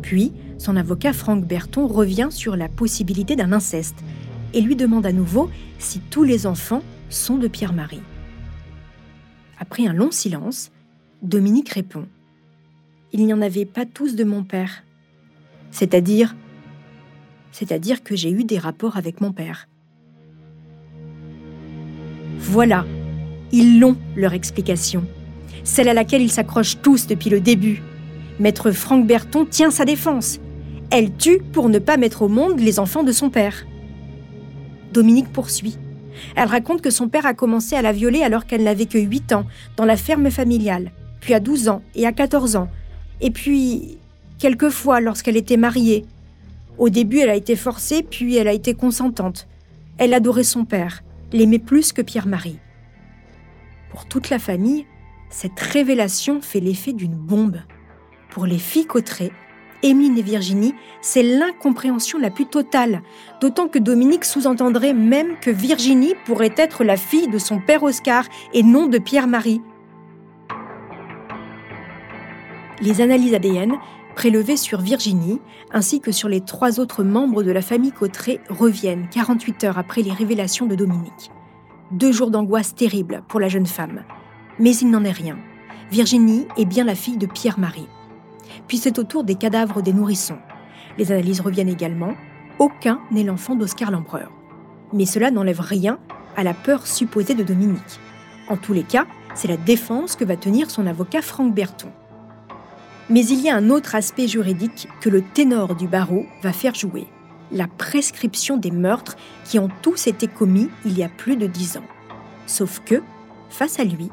[0.03, 3.96] Puis, son avocat Franck Berton revient sur la possibilité d'un inceste
[4.53, 8.03] et lui demande à nouveau si tous les enfants sont de Pierre-Marie.
[9.59, 10.70] Après un long silence,
[11.22, 12.07] Dominique répond
[13.12, 14.85] Il n'y en avait pas tous de mon père.
[15.70, 16.35] C'est-à-dire
[17.53, 19.68] C'est-à-dire que j'ai eu des rapports avec mon père.
[22.38, 22.87] Voilà,
[23.53, 25.07] ils l'ont, leur explication.
[25.64, 27.82] Celle à laquelle ils s'accrochent tous depuis le début.
[28.38, 30.40] Maître Franck Berton tient sa défense.
[30.90, 33.66] Elle tue pour ne pas mettre au monde les enfants de son père.
[34.92, 35.78] Dominique poursuit.
[36.36, 39.32] Elle raconte que son père a commencé à la violer alors qu'elle n'avait que 8
[39.32, 39.46] ans,
[39.76, 42.68] dans la ferme familiale, puis à 12 ans et à 14 ans,
[43.20, 43.98] et puis
[44.38, 46.04] quelquefois lorsqu'elle était mariée.
[46.78, 49.46] Au début, elle a été forcée, puis elle a été consentante.
[49.98, 52.58] Elle adorait son père, l'aimait plus que Pierre-Marie.
[53.90, 54.86] Pour toute la famille,
[55.30, 57.62] cette révélation fait l'effet d'une bombe.
[58.30, 59.30] Pour les filles Cotteret,
[59.82, 63.02] Émile et Virginie, c'est l'incompréhension la plus totale,
[63.40, 68.24] d'autant que Dominique sous-entendrait même que Virginie pourrait être la fille de son père Oscar
[68.52, 69.62] et non de Pierre-Marie.
[72.82, 73.74] Les analyses ADN
[74.16, 75.40] prélevées sur Virginie,
[75.70, 80.02] ainsi que sur les trois autres membres de la famille Cotteret, reviennent 48 heures après
[80.02, 81.30] les révélations de Dominique.
[81.92, 84.02] Deux jours d'angoisse terrible pour la jeune femme.
[84.60, 85.36] Mais il n'en est rien.
[85.90, 87.88] Virginie est bien la fille de Pierre-Marie
[88.70, 90.38] puis c'est au tour des cadavres des nourrissons.
[90.96, 92.14] Les analyses reviennent également.
[92.58, 94.30] Aucun n'est l'enfant d'Oscar l'Empereur.
[94.92, 95.98] Mais cela n'enlève rien
[96.36, 98.00] à la peur supposée de Dominique.
[98.48, 101.90] En tous les cas, c'est la défense que va tenir son avocat Franck Berton.
[103.08, 106.74] Mais il y a un autre aspect juridique que le ténor du barreau va faire
[106.74, 107.06] jouer
[107.52, 111.76] la prescription des meurtres qui ont tous été commis il y a plus de dix
[111.76, 111.88] ans.
[112.46, 113.02] Sauf que,
[113.48, 114.10] face à lui,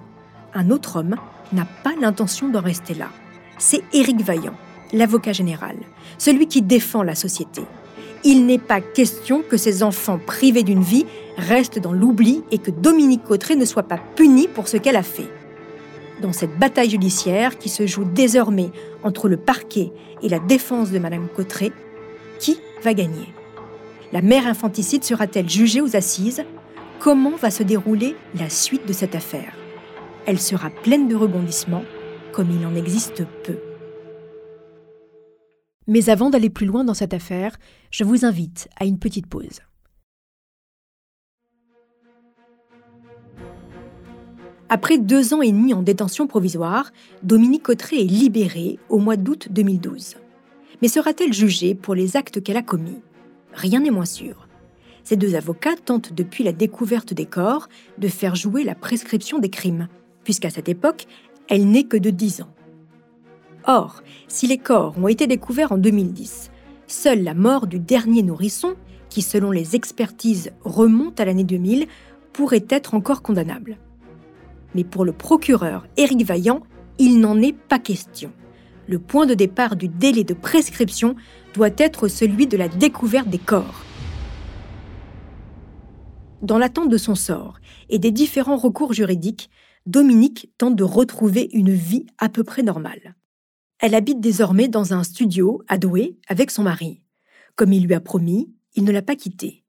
[0.58, 1.16] un autre homme
[1.54, 3.08] n'a pas l'intention d'en rester là
[3.58, 4.56] c'est Éric Vaillant,
[4.94, 5.76] l'avocat général,
[6.18, 7.62] celui qui défend la société.
[8.24, 11.06] Il n'est pas question que ces enfants privés d'une vie
[11.38, 15.04] restent dans l'oubli et que Dominique Cotteret ne soit pas punie pour ce qu'elle a
[15.04, 15.30] fait.
[16.22, 18.72] Dans cette bataille judiciaire qui se joue désormais
[19.04, 19.92] entre le parquet
[20.24, 21.72] et la défense de Madame Cotteret,
[22.40, 23.34] qui va gagner?
[24.12, 26.44] La mère infanticide sera-t-elle jugée aux assises?
[27.00, 29.57] Comment va se dérouler la suite de cette affaire?
[30.28, 31.86] Elle sera pleine de rebondissements
[32.34, 33.58] comme il en existe peu.
[35.88, 37.58] Mais avant d'aller plus loin dans cette affaire,
[37.92, 39.62] je vous invite à une petite pause.
[44.68, 46.92] Après deux ans et demi en détention provisoire,
[47.24, 50.18] Dominique Cotteret est libérée au mois d'août 2012.
[50.82, 53.00] Mais sera-t-elle jugée pour les actes qu'elle a commis?
[53.54, 54.50] Rien n'est moins sûr.
[55.06, 59.50] Ces deux avocats tentent depuis la découverte des corps de faire jouer la prescription des
[59.50, 59.88] crimes,
[60.28, 61.06] puisqu'à cette époque,
[61.48, 62.54] elle n'est que de 10 ans.
[63.66, 66.52] Or, si les corps ont été découverts en 2010,
[66.86, 68.76] seule la mort du dernier nourrisson,
[69.08, 71.88] qui selon les expertises remonte à l'année 2000,
[72.34, 73.78] pourrait être encore condamnable.
[74.76, 76.60] Mais pour le procureur Éric Vaillant,
[77.00, 78.34] il n'en est pas question.
[78.86, 81.16] Le point de départ du délai de prescription
[81.54, 83.86] doit être celui de la découverte des corps.
[86.42, 87.60] Dans l'attente de son sort
[87.90, 89.50] et des différents recours juridiques,
[89.88, 93.16] Dominique tente de retrouver une vie à peu près normale.
[93.80, 97.02] Elle habite désormais dans un studio à Douai avec son mari.
[97.56, 99.64] Comme il lui a promis, il ne l'a pas quittée.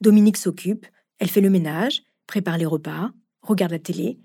[0.00, 0.86] Dominique s'occupe,
[1.18, 3.10] elle fait le ménage, prépare les repas,
[3.42, 4.18] regarde la télé,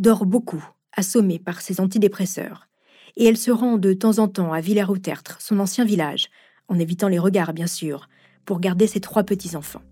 [0.00, 2.66] dort beaucoup, assommée par ses antidépresseurs.
[3.14, 6.26] Et elle se rend de temps en temps à Villers-au-Tertre, son ancien village,
[6.66, 8.08] en évitant les regards bien sûr,
[8.44, 9.82] pour garder ses trois petits-enfants.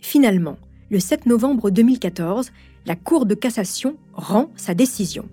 [0.00, 0.56] Finalement,
[0.90, 2.50] le 7 novembre 2014,
[2.84, 5.26] la Cour de cassation rend sa décision.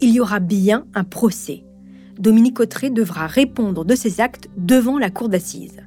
[0.00, 1.64] Il y aura bien un procès.
[2.18, 5.80] Dominique Autré devra répondre de ses actes devant la Cour d'assises.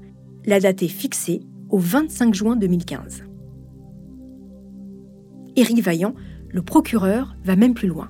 [0.45, 3.23] La date est fixée au 25 juin 2015.
[5.55, 6.13] Éric Vaillant,
[6.49, 8.09] le procureur, va même plus loin.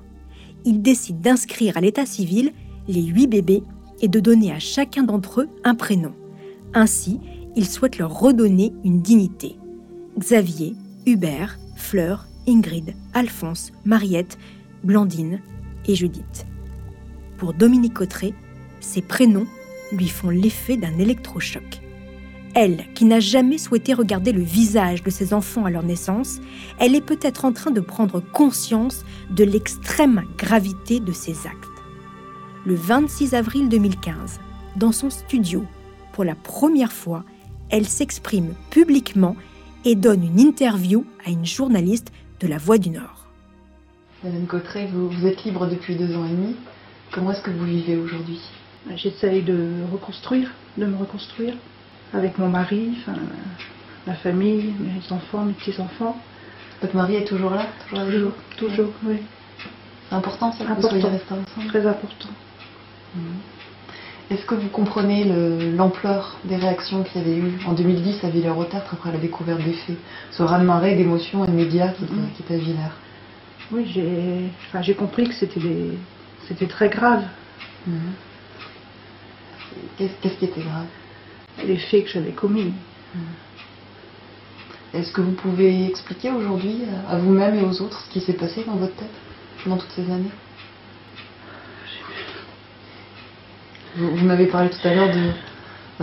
[0.64, 2.52] Il décide d'inscrire à l'état civil
[2.88, 3.62] les huit bébés
[4.00, 6.12] et de donner à chacun d'entre eux un prénom.
[6.74, 7.20] Ainsi,
[7.54, 9.56] il souhaite leur redonner une dignité.
[10.18, 10.74] Xavier,
[11.06, 14.38] Hubert, Fleur, Ingrid, Alphonse, Mariette,
[14.82, 15.40] Blandine
[15.86, 16.46] et Judith.
[17.38, 18.34] Pour Dominique Cotteret,
[18.80, 19.46] ces prénoms
[19.92, 21.80] lui font l'effet d'un électrochoc.
[22.54, 26.40] Elle, qui n'a jamais souhaité regarder le visage de ses enfants à leur naissance,
[26.80, 31.68] elle est peut-être en train de prendre conscience de l'extrême gravité de ses actes.
[32.64, 34.40] Le 26 avril 2015,
[34.74, 35.64] dans son studio,
[36.12, 37.24] pour la première fois,
[37.68, 39.36] elle s'exprime publiquement
[39.86, 43.28] et donne une interview à une journaliste de La Voix du Nord.
[44.24, 46.56] Madame Cotteret, vous, vous êtes libre depuis deux ans et demi.
[47.12, 48.40] Comment est-ce que vous vivez aujourd'hui?
[48.96, 51.54] J'essaye de reconstruire, de me reconstruire
[52.12, 53.16] avec mon mari, enfin,
[54.08, 56.16] ma famille, mes enfants, mes petits-enfants.
[56.82, 57.66] Votre mari est toujours là?
[57.88, 59.18] Toujours, toujours, oui.
[60.08, 60.64] C'est important ça?
[60.64, 60.88] Important.
[60.88, 62.28] Que vous soyez restés ensemble Très important.
[63.14, 63.22] Mhm.
[64.28, 68.28] Est-ce que vous comprenez le- l'ampleur des réactions qu'il y avait eu en 2010 à
[68.28, 69.98] Villers-au-Tertre après la découverte des faits
[70.32, 71.60] Ce raz-de-marée d'émotions qui,
[72.06, 72.30] était- Mhm.
[72.34, 72.96] qui était à Villers?
[73.70, 75.98] Oui, j'ai enfin, compris que c'était des...
[76.68, 77.22] très grave,
[77.86, 78.14] Mhm.
[79.96, 80.86] Qu'est-ce qui était grave?
[81.64, 82.72] Les faits que j'avais commis.
[84.92, 88.64] Est-ce que vous pouvez expliquer aujourd'hui à vous-même et aux autres ce qui s'est passé
[88.64, 89.10] dans votre tête
[89.62, 90.30] pendant toutes ces années?
[93.96, 95.32] Vous, vous m'avez parlé tout à l'heure de-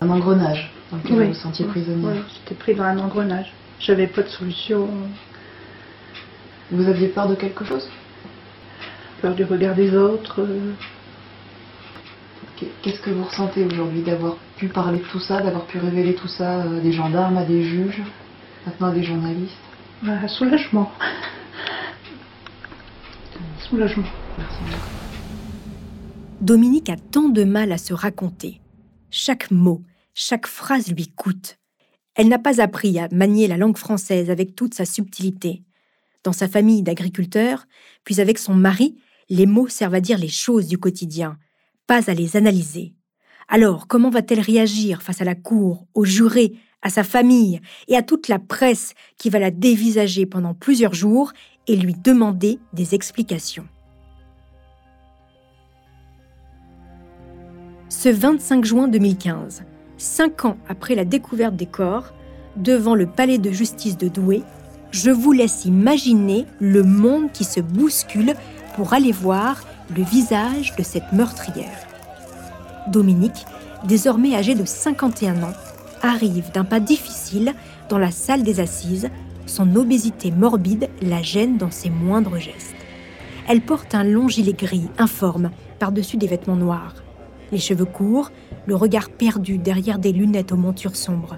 [0.01, 2.05] d'un engrenage dans lequel vous vous sentiez prisonnier.
[2.07, 3.53] Oui, j'étais pris dans un engrenage.
[3.79, 4.89] J'avais pas de solution.
[6.71, 7.87] Vous aviez peur de quelque chose?
[9.21, 10.41] Peur du regard des autres.
[10.41, 10.73] euh,
[12.57, 16.13] Qu'est- Qu'est-ce que vous ressentez aujourd'hui d'avoir pu parler de tout ça, d'avoir pu révéler
[16.13, 18.01] tout ça à des gendarmes, à des juges,
[18.65, 19.53] maintenant à des journalistes?
[20.05, 20.91] Un soulagement.
[23.69, 24.03] Soulagement.
[26.43, 28.59] Dominique a tant de mal à se raconter.
[29.11, 29.81] Chaque mot,
[30.13, 31.57] chaque phrase lui coûte.
[32.15, 35.63] Elle n'a pas appris à manier la langue française avec toute sa subtilité.
[36.25, 37.65] Dans sa famille d'agriculteurs,
[38.03, 38.97] puis avec son mari,
[39.29, 41.37] les mots servent à dire les choses du quotidien,
[41.87, 42.93] pas à les analyser.
[43.47, 48.03] Alors, comment va-t-elle réagir face à la cour, aux jurés, à sa famille et à
[48.03, 51.31] toute la presse qui va la dévisager pendant plusieurs jours
[51.67, 53.65] et lui demander des explications?
[57.95, 59.61] Ce 25 juin 2015,
[59.97, 62.11] cinq ans après la découverte des corps,
[62.57, 64.41] devant le palais de justice de Douai,
[64.89, 68.33] je vous laisse imaginer le monde qui se bouscule
[68.75, 69.61] pour aller voir
[69.95, 71.87] le visage de cette meurtrière.
[72.87, 73.45] Dominique,
[73.85, 75.53] désormais âgé de 51 ans,
[76.01, 77.53] arrive d'un pas difficile
[77.89, 79.11] dans la salle des assises.
[79.45, 82.73] Son obésité morbide la gêne dans ses moindres gestes.
[83.47, 87.02] Elle porte un long gilet gris, informe, par-dessus des vêtements noirs.
[87.53, 88.31] Les cheveux courts,
[88.65, 91.37] le regard perdu derrière des lunettes aux montures sombres.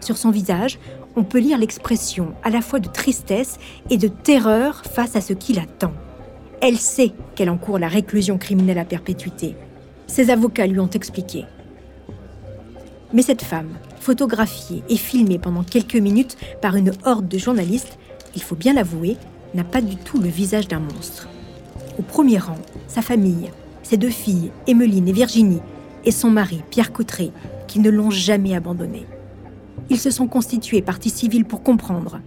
[0.00, 0.80] Sur son visage,
[1.14, 5.32] on peut lire l'expression à la fois de tristesse et de terreur face à ce
[5.32, 5.92] qui l'attend.
[6.60, 9.54] Elle sait qu'elle encourt la réclusion criminelle à perpétuité.
[10.08, 11.44] Ses avocats lui ont expliqué.
[13.12, 17.96] Mais cette femme, photographiée et filmée pendant quelques minutes par une horde de journalistes,
[18.34, 19.16] il faut bien l'avouer,
[19.54, 21.28] n'a pas du tout le visage d'un monstre.
[21.96, 23.52] Au premier rang, sa famille,
[23.84, 25.60] ses deux filles, Emmeline et Virginie,
[26.04, 27.30] et son mari, Pierre Cotteret,
[27.68, 29.06] qui ne l'ont jamais abandonnée.
[29.90, 32.20] Ils se sont constitués partie civile pour comprendre.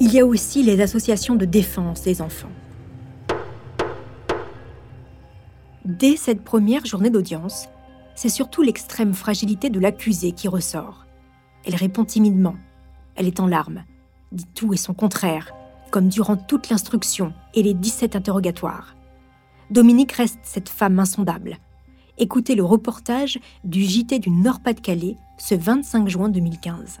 [0.00, 2.50] Il y a aussi les associations de défense des enfants.
[5.84, 7.68] Dès cette première journée d'audience,
[8.14, 11.04] c'est surtout l'extrême fragilité de l'accusée qui ressort.
[11.66, 12.54] Elle répond timidement.
[13.16, 13.84] Elle est en larmes,
[14.32, 15.52] dit tout et son contraire,
[15.90, 18.96] comme durant toute l'instruction et les 17 interrogatoires.
[19.70, 21.58] Dominique reste cette femme insondable.
[22.18, 27.00] Écoutez le reportage du JT du Nord-Pas-de-Calais ce 25 juin 2015.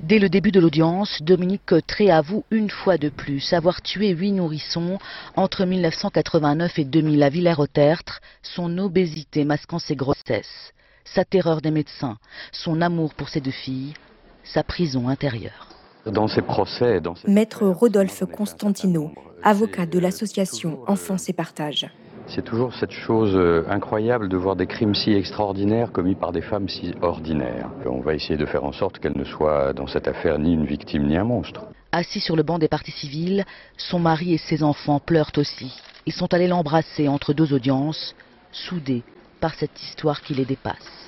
[0.00, 4.32] Dès le début de l'audience, Dominique Cotteret avoue une fois de plus avoir tué huit
[4.32, 4.98] nourrissons
[5.36, 10.72] entre 1989 et 2000 à Villers-au-Tertre, son obésité masquant ses grossesses,
[11.04, 12.18] sa terreur des médecins,
[12.50, 13.94] son amour pour ses deux filles,
[14.42, 15.68] sa prison intérieure.
[16.06, 19.12] Dans ces procès, Maître Rodolphe Constantino,
[19.44, 21.88] avocat de l'association Enfance et Partage.
[22.26, 26.40] C'est toujours cette chose euh, incroyable de voir des crimes si extraordinaires commis par des
[26.40, 27.70] femmes si ordinaires.
[27.86, 30.64] On va essayer de faire en sorte qu'elle ne soit dans cette affaire ni une
[30.64, 31.66] victime ni un monstre.
[31.92, 33.44] Assis sur le banc des parties civiles,
[33.76, 35.72] son mari et ses enfants pleurent aussi.
[36.06, 38.16] Ils sont allés l'embrasser entre deux audiences,
[38.50, 39.02] soudés
[39.40, 41.01] par cette histoire qui les dépasse.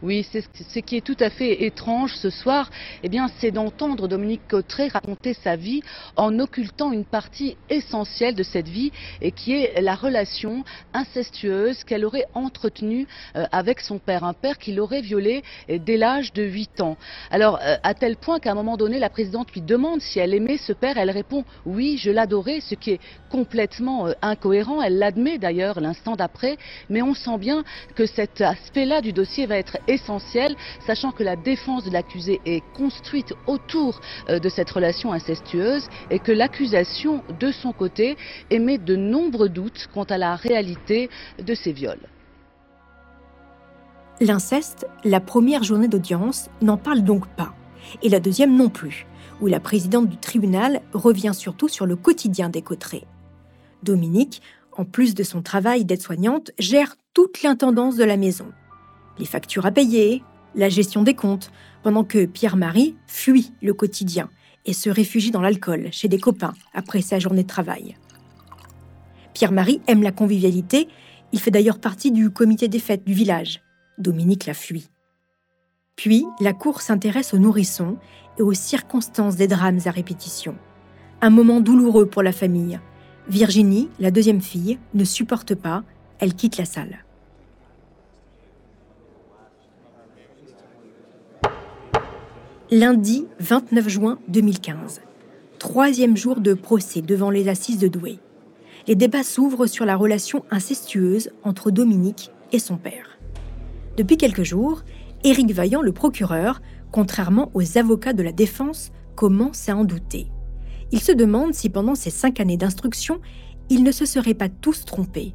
[0.00, 2.70] Oui, c'est ce qui est tout à fait étrange ce soir,
[3.02, 5.82] eh bien, c'est d'entendre Dominique Cotteret raconter sa vie
[6.14, 10.62] en occultant une partie essentielle de cette vie et qui est la relation
[10.94, 15.96] incestueuse qu'elle aurait entretenue euh, avec son père, un père qui l'aurait violé euh, dès
[15.96, 16.96] l'âge de 8 ans.
[17.32, 20.32] Alors, euh, à tel point qu'à un moment donné, la présidente lui demande si elle
[20.32, 24.80] aimait ce père, elle répond oui, je l'adorais, ce qui est complètement incohérent.
[24.80, 26.56] Elle l'admet d'ailleurs l'instant d'après,
[26.88, 27.64] mais on sent bien
[27.96, 32.62] que cet aspect-là du dossier va être essentiel, sachant que la défense de l'accusé est
[32.76, 38.16] construite autour euh, de cette relation incestueuse et que l'accusation, de son côté,
[38.50, 42.08] émet de nombreux doutes quant à la réalité de ces viols.
[44.20, 47.54] L'inceste, la première journée d'audience, n'en parle donc pas,
[48.02, 49.06] et la deuxième non plus,
[49.40, 53.06] où la présidente du tribunal revient surtout sur le quotidien des coterets.
[53.84, 54.42] Dominique,
[54.76, 58.46] en plus de son travail d'aide-soignante, gère toute l'intendance de la maison
[59.18, 60.22] les factures à payer,
[60.54, 61.50] la gestion des comptes,
[61.82, 64.28] pendant que Pierre-Marie fuit le quotidien
[64.66, 67.96] et se réfugie dans l'alcool chez des copains après sa journée de travail.
[69.34, 70.88] Pierre-Marie aime la convivialité,
[71.32, 73.62] il fait d'ailleurs partie du comité des fêtes du village.
[73.98, 74.88] Dominique la fuit.
[75.96, 77.96] Puis, la cour s'intéresse aux nourrissons
[78.38, 80.56] et aux circonstances des drames à répétition.
[81.20, 82.78] Un moment douloureux pour la famille.
[83.28, 85.82] Virginie, la deuxième fille, ne supporte pas,
[86.18, 87.04] elle quitte la salle.
[92.70, 95.00] Lundi 29 juin 2015.
[95.58, 98.18] Troisième jour de procès devant les assises de Douai.
[98.86, 103.18] Les débats s'ouvrent sur la relation incestueuse entre Dominique et son père.
[103.96, 104.82] Depuis quelques jours,
[105.24, 106.60] Éric Vaillant, le procureur,
[106.92, 110.26] contrairement aux avocats de la défense, commence à en douter.
[110.92, 113.22] Il se demande si pendant ces cinq années d'instruction,
[113.70, 115.34] ils ne se seraient pas tous trompés.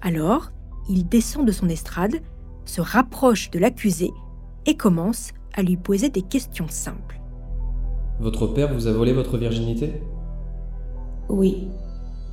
[0.00, 0.50] Alors,
[0.88, 2.22] il descend de son estrade,
[2.64, 4.12] se rapproche de l'accusé
[4.64, 7.20] et commence à lui poser des questions simples.
[8.20, 10.02] Votre père vous a volé votre virginité?
[11.28, 11.68] Oui.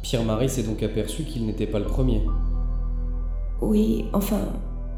[0.01, 2.21] Pierre-Marie s'est donc aperçu qu'il n'était pas le premier
[3.61, 4.41] Oui, enfin,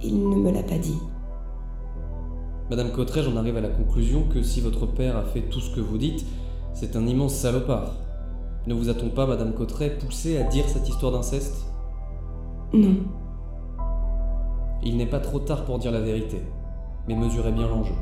[0.02, 0.98] il ne me l'a pas dit.
[2.70, 5.76] Madame Cotteret, j'en arrive à la conclusion que si votre père a fait tout ce
[5.76, 6.26] que vous dites,
[6.74, 7.92] c'est un immense salopard.
[8.66, 11.66] Ne vous a-t-on pas, Madame Cotteret, poussé à dire cette histoire d'inceste?
[12.74, 12.96] Non.
[14.82, 16.42] Il n'est pas trop tard pour dire la vérité,
[17.08, 17.94] mais mesurez bien l'enjeu.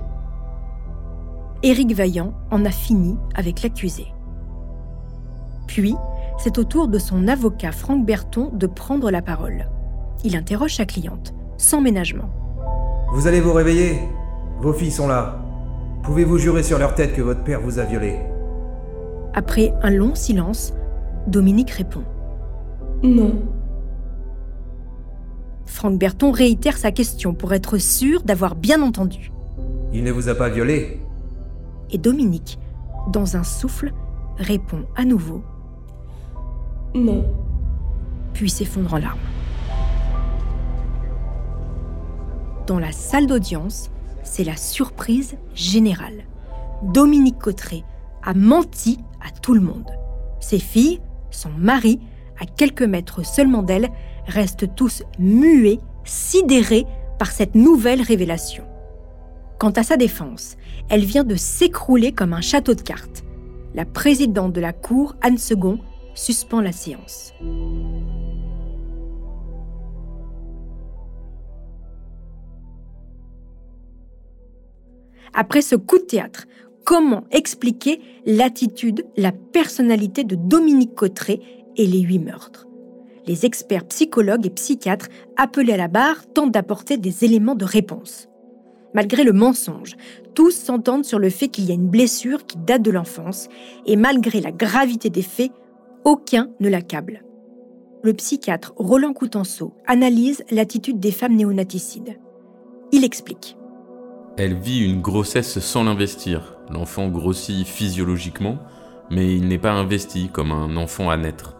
[1.64, 4.07] Éric Vaillant en a fini avec l'accusé.
[5.68, 5.95] Puis,
[6.39, 9.70] c'est au tour de son avocat Franck Berton de prendre la parole.
[10.24, 12.30] Il interroge sa cliente, sans ménagement.
[13.14, 13.99] Vous allez vous réveiller
[14.59, 15.39] Vos filles sont là.
[16.03, 18.18] Pouvez-vous jurer sur leur tête que votre père vous a violé
[19.36, 20.74] Après un long silence,
[21.28, 22.03] Dominique répond.
[23.03, 23.39] Non.
[25.68, 29.32] Franck Berton réitère sa question pour être sûr d'avoir bien entendu.
[29.93, 31.01] Il ne vous a pas violé
[31.92, 32.58] et Dominique,
[33.08, 33.94] dans un souffle,
[34.38, 35.44] répond à nouveau
[36.94, 37.26] Non.
[38.34, 39.20] Puis s'effondre en larmes.
[42.68, 43.89] Dans la salle d'audience,
[44.24, 46.26] c'est la surprise générale.
[46.84, 47.84] Dominique Cotteret
[48.24, 49.89] a menti à tout le monde.
[50.39, 52.00] Ses filles, son mari,
[52.39, 53.89] à quelques mètres seulement d'elle,
[54.28, 56.86] restent tous muets, sidérés
[57.20, 58.64] par cette nouvelle révélation.
[59.60, 60.58] Quant à sa défense,
[60.92, 63.24] elle vient de s'écrouler comme un château de cartes.
[63.74, 65.80] La présidente de la Cour, Anne Second,
[66.14, 67.34] suspend la séance.
[75.34, 76.46] Après ce coup de théâtre,
[76.84, 81.39] comment expliquer l'attitude, la personnalité de Dominique Cotteret
[81.78, 82.68] et les huit meurtres?
[83.28, 88.28] Les experts psychologues et psychiatres appelés à la barre tentent d'apporter des éléments de réponse.
[88.94, 89.96] Malgré le mensonge,
[90.34, 93.48] tous s'entendent sur le fait qu'il y a une blessure qui date de l'enfance,
[93.86, 95.52] et malgré la gravité des faits,
[96.04, 97.24] aucun ne l'accable.
[98.04, 102.18] Le psychiatre Roland Coutenceau analyse l'attitude des femmes néonaticides.
[102.92, 103.56] Il explique.
[104.38, 106.58] Elle vit une grossesse sans l'investir.
[106.70, 108.58] L'enfant grossit physiologiquement,
[109.10, 111.58] mais il n'est pas investi comme un enfant à naître.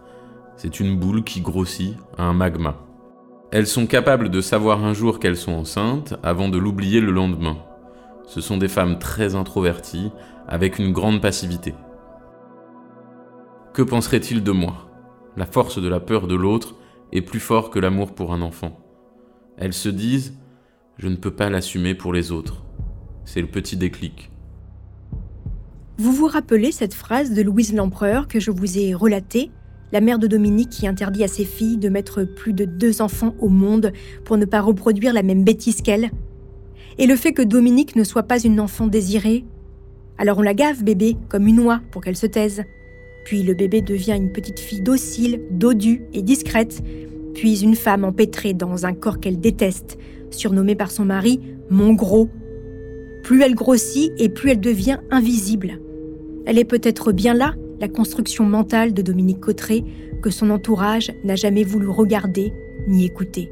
[0.56, 2.76] C'est une boule qui grossit, un magma.
[3.52, 7.58] Elles sont capables de savoir un jour qu'elles sont enceintes avant de l'oublier le lendemain.
[8.26, 10.10] Ce sont des femmes très introverties,
[10.48, 11.74] avec une grande passivité.
[13.74, 14.88] Que penserait-il de moi?
[15.36, 16.76] La force de la peur de l'autre
[17.12, 18.80] est plus fort que l'amour pour un enfant.
[19.58, 20.38] Elles se disent
[20.96, 22.64] Je ne peux pas l'assumer pour les autres.
[23.26, 24.30] C'est le petit déclic.
[25.98, 29.50] Vous vous rappelez cette phrase de Louise Lempereur que je vous ai relatée?
[29.92, 33.34] La mère de Dominique qui interdit à ses filles de mettre plus de deux enfants
[33.38, 33.92] au monde
[34.24, 36.10] pour ne pas reproduire la même bêtise qu'elle.
[36.98, 39.44] Et le fait que Dominique ne soit pas une enfant désirée.
[40.18, 42.62] Alors on la gave, bébé, comme une oie, pour qu'elle se taise.
[43.24, 46.82] Puis le bébé devient une petite fille docile, dodue et discrète,
[47.34, 49.98] puis une femme empêtrée dans un corps qu'elle déteste,
[50.30, 51.40] surnommée par son mari
[51.70, 52.28] Mon Gros.
[53.22, 55.78] Plus elle grossit et plus elle devient invisible.
[56.46, 59.84] Elle est peut-être bien là, la construction mentale de Dominique Cotteret
[60.22, 62.52] que son entourage n'a jamais voulu regarder
[62.86, 63.50] ni écouter.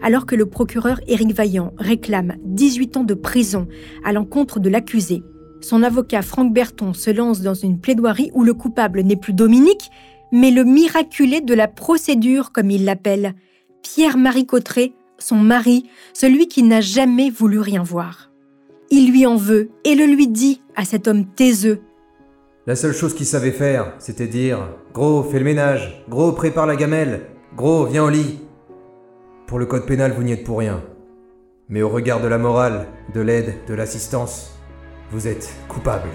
[0.00, 3.66] Alors que le procureur Éric Vaillant réclame 18 ans de prison
[4.04, 5.24] à l'encontre de l'accusé,
[5.60, 9.90] son avocat Franck Berton se lance dans une plaidoirie où le coupable n'est plus Dominique,
[10.30, 13.34] mais le miraculé de la procédure, comme il l'appelle,
[13.82, 18.30] Pierre-Marie Cotteret, son mari, celui qui n'a jamais voulu rien voir.
[18.90, 21.80] Il lui en veut et le lui dit à cet homme taiseux
[22.66, 24.58] la seule chose qu'il savait faire, c'était dire
[24.92, 26.04] Gros, fais le ménage.
[26.08, 27.26] Gros, prépare la gamelle.
[27.54, 28.40] Gros, viens au lit.
[29.46, 30.82] Pour le code pénal, vous n'y êtes pour rien.
[31.68, 34.58] Mais au regard de la morale, de l'aide, de l'assistance,
[35.12, 36.08] vous êtes coupable.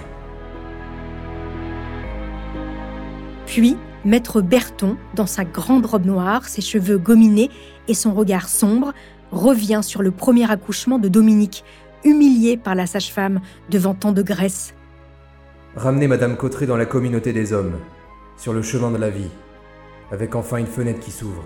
[3.46, 7.50] Puis, Maître Berton, dans sa grande robe noire, ses cheveux gominés
[7.88, 8.94] et son regard sombre,
[9.32, 11.64] revient sur le premier accouchement de Dominique,
[12.04, 13.40] humilié par la sage-femme
[13.70, 14.74] devant tant de graisse
[15.78, 17.78] Ramenez Madame Cotteret dans la communauté des hommes,
[18.36, 19.30] sur le chemin de la vie,
[20.12, 21.46] avec enfin une fenêtre qui s'ouvre.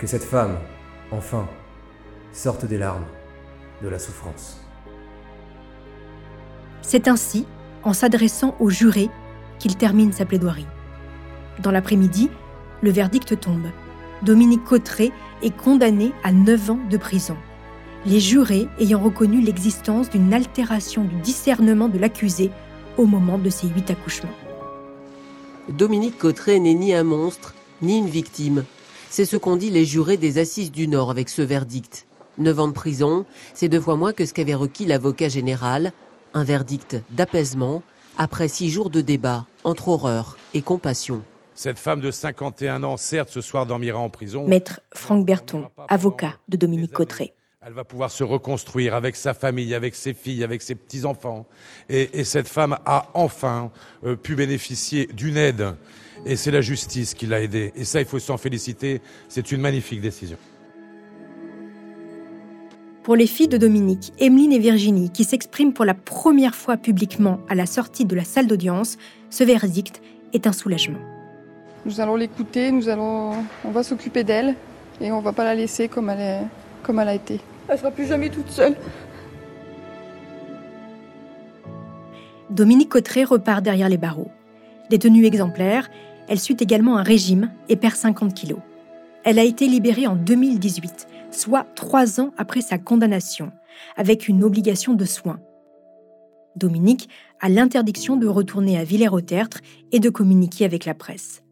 [0.00, 0.58] Que cette femme,
[1.12, 1.46] enfin,
[2.32, 3.04] sorte des larmes,
[3.80, 4.60] de la souffrance.
[6.80, 7.46] C'est ainsi,
[7.84, 9.08] en s'adressant au juré,
[9.60, 10.66] qu'il termine sa plaidoirie.
[11.60, 12.28] Dans l'après-midi,
[12.82, 13.68] le verdict tombe.
[14.22, 15.12] Dominique Cotteret
[15.44, 17.36] est condamné à 9 ans de prison.
[18.04, 22.50] Les jurés ayant reconnu l'existence d'une altération du discernement de l'accusé
[22.96, 24.30] au moment de ses huit accouchements.
[25.68, 28.64] Dominique Cotteret n'est ni un monstre, ni une victime.
[29.10, 32.06] C'est ce qu'ont dit les jurés des Assises du Nord avec ce verdict.
[32.38, 35.92] Neuf ans de prison, c'est deux fois moins que ce qu'avait requis l'avocat général.
[36.34, 37.82] Un verdict d'apaisement
[38.18, 41.22] après six jours de débat entre horreur et compassion.
[41.54, 44.46] Cette femme de 51 ans, certes, ce soir dormira en prison.
[44.48, 47.34] Maître Franck Berton, avocat de Dominique Cotteret.
[47.64, 51.46] Elle va pouvoir se reconstruire avec sa famille, avec ses filles, avec ses petits-enfants.
[51.88, 53.70] Et, cette femme a enfin
[54.04, 55.76] euh, pu bénéficier d'une aide.
[56.26, 57.72] Et c'est la justice qui l'a aidée.
[57.76, 59.00] Et ça, il faut s'en féliciter.
[59.28, 60.38] C'est une magnifique décision.
[63.04, 67.38] Pour les filles de Dominique, Emeline et Virginie, qui s'expriment pour la première fois publiquement
[67.48, 68.98] à la sortie de la salle d'audience,
[69.30, 70.02] ce verdict
[70.32, 70.98] est un soulagement.
[71.86, 73.34] Nous allons l'écouter, nous allons,
[73.64, 74.56] on va s'occuper d'elle
[75.00, 76.46] et on va pas la laisser comme elle, est,
[76.82, 77.40] comme elle a été.
[77.72, 78.76] Elle sera plus jamais toute seule.
[82.50, 84.30] Dominique Cotteret repart derrière les barreaux.
[84.90, 85.88] Détenue exemplaire,
[86.28, 88.58] elle suit également un régime et perd 50 kilos.
[89.24, 93.52] Elle a été libérée en 2018, soit trois ans après sa condamnation,
[93.96, 95.40] avec une obligation de soins.
[96.56, 97.08] Dominique
[97.40, 99.60] a l'interdiction de retourner à Villers-au-Tertre
[99.92, 101.42] et de communiquer avec la presse.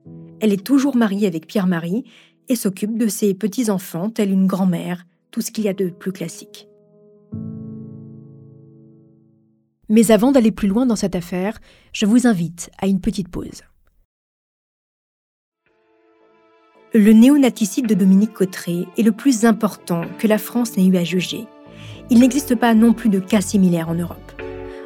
[0.40, 2.04] Elle est toujours mariée avec Pierre-Marie
[2.50, 6.12] et s'occupe de ses petits-enfants, telle une grand-mère, tout ce qu'il y a de plus
[6.12, 6.68] classique.
[9.88, 11.58] Mais avant d'aller plus loin dans cette affaire,
[11.92, 13.62] je vous invite à une petite pause.
[16.94, 21.04] Le néonaticide de Dominique Cotteret est le plus important que la France n'ait eu à
[21.04, 21.46] juger.
[22.10, 24.32] Il n'existe pas non plus de cas similaires en Europe.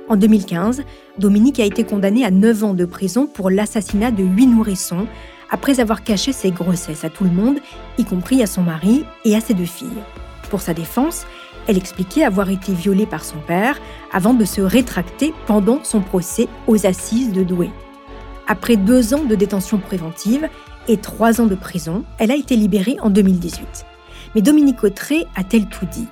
[0.08, 0.82] En 2015,
[1.18, 5.06] Dominique a été condamné à 9 ans de prison pour l'assassinat de 8 nourrissons
[5.50, 7.58] après avoir caché ses grossesses à tout le monde,
[7.96, 9.88] y compris à son mari et à ses deux filles.
[10.54, 11.26] Pour sa défense,
[11.66, 13.80] elle expliquait avoir été violée par son père
[14.12, 17.72] avant de se rétracter pendant son procès aux assises de Douai.
[18.46, 20.48] Après deux ans de détention préventive,
[20.86, 22.04] et trois ans de prison.
[22.18, 23.84] Elle a été libérée en 2018.
[24.36, 26.06] Mais Dominique Autré a-t-elle tout dit?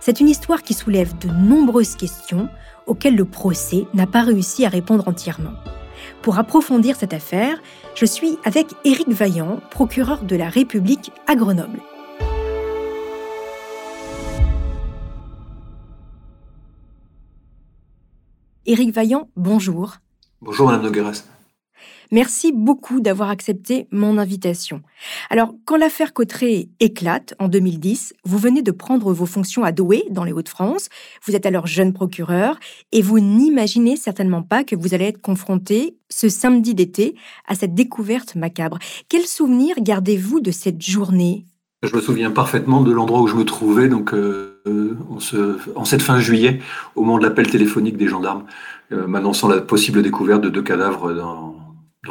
[0.00, 2.48] C'est une histoire qui soulève de nombreuses questions
[2.86, 5.54] auxquelles le procès n'a pas réussi à répondre entièrement.
[6.20, 7.58] Pour approfondir cette affaire,
[7.94, 11.80] je suis avec Éric Vaillant, procureur de la République à Grenoble.
[18.66, 19.96] Éric Vaillant, bonjour.
[20.40, 21.24] Bonjour Madame Nogueras.
[22.10, 24.80] Merci beaucoup d'avoir accepté mon invitation.
[25.28, 30.04] Alors, quand l'affaire Cotteret éclate en 2010, vous venez de prendre vos fonctions à Douai,
[30.10, 30.88] dans les Hauts-de-France.
[31.26, 32.58] Vous êtes alors jeune procureur
[32.92, 37.74] et vous n'imaginez certainement pas que vous allez être confronté ce samedi d'été à cette
[37.74, 38.78] découverte macabre.
[39.10, 41.44] Quel souvenir gardez-vous de cette journée?
[41.82, 46.20] Je me souviens parfaitement de l'endroit où je me trouvais, donc euh, en, cette fin
[46.20, 46.60] juillet,
[46.94, 48.44] au moment de l'appel téléphonique des gendarmes,
[48.92, 51.56] euh, m'annonçant la possible découverte de deux cadavres dans,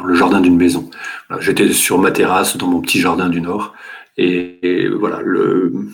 [0.02, 0.90] le jardin d'une maison.
[1.38, 3.74] J'étais sur ma terrasse dans mon petit jardin du Nord.
[4.16, 5.90] Et, voilà, le,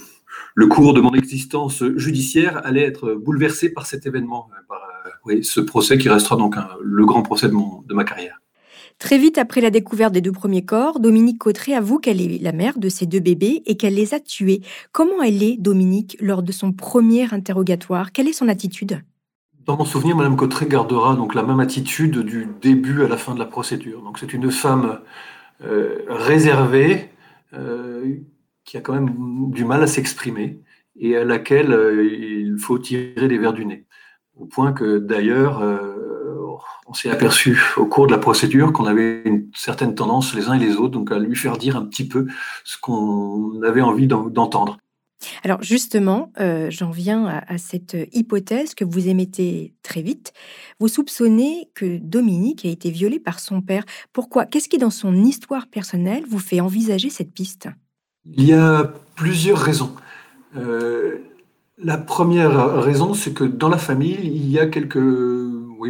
[0.71, 4.81] cours de mon existence judiciaire allait être bouleversé par cet événement, par
[5.27, 8.41] oui, ce procès qui restera donc le grand procès de ma carrière.
[9.01, 12.53] Très vite après la découverte des deux premiers corps, Dominique Cotteret avoue qu'elle est la
[12.53, 14.61] mère de ces deux bébés et qu'elle les a tués.
[14.93, 18.13] Comment elle est, Dominique, lors de son premier interrogatoire?
[18.13, 19.01] Quelle est son attitude?
[19.65, 23.33] Dans mon souvenir, Madame Cotteret gardera donc la même attitude du début à la fin
[23.33, 24.03] de la procédure.
[24.03, 25.01] Donc c'est une femme
[25.65, 27.09] euh, réservée
[27.55, 28.17] euh,
[28.67, 30.61] qui a quand même du mal à s'exprimer
[30.99, 33.87] et à laquelle euh, il faut tirer les verres du nez.
[34.37, 35.63] Au point que d'ailleurs,
[36.91, 40.55] on s'est aperçu au cours de la procédure qu'on avait une certaine tendance les uns
[40.55, 42.27] et les autres donc à lui faire dire un petit peu
[42.65, 44.77] ce qu'on avait envie d'entendre.
[45.45, 50.33] Alors justement, euh, j'en viens à, cette hypothèse que vous émettez très vite.
[50.81, 53.85] Vous soupçonnez que Dominique a été violée par son père.
[54.13, 54.47] Pourquoi?
[54.47, 57.69] Qu'est-ce qui, dans son histoire personnelle, vous fait envisager cette piste?
[58.25, 59.95] Il y a plusieurs raisons.
[60.57, 61.19] Euh,
[61.79, 64.97] la première raison, c'est que dans la famille, il y a quelques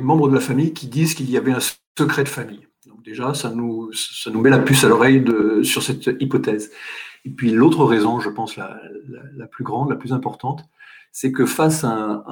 [0.00, 1.60] membres de la famille qui disent qu'il y avait un
[1.98, 2.66] secret de famille.
[2.86, 3.90] Donc déjà, ça nous,
[4.34, 5.24] met la puce à l'oreille
[5.62, 6.70] sur cette hypothèse.
[7.24, 8.80] Et puis l'autre raison, je pense la,
[9.50, 10.64] plus grande, la plus importante,
[11.12, 12.24] c'est que face à,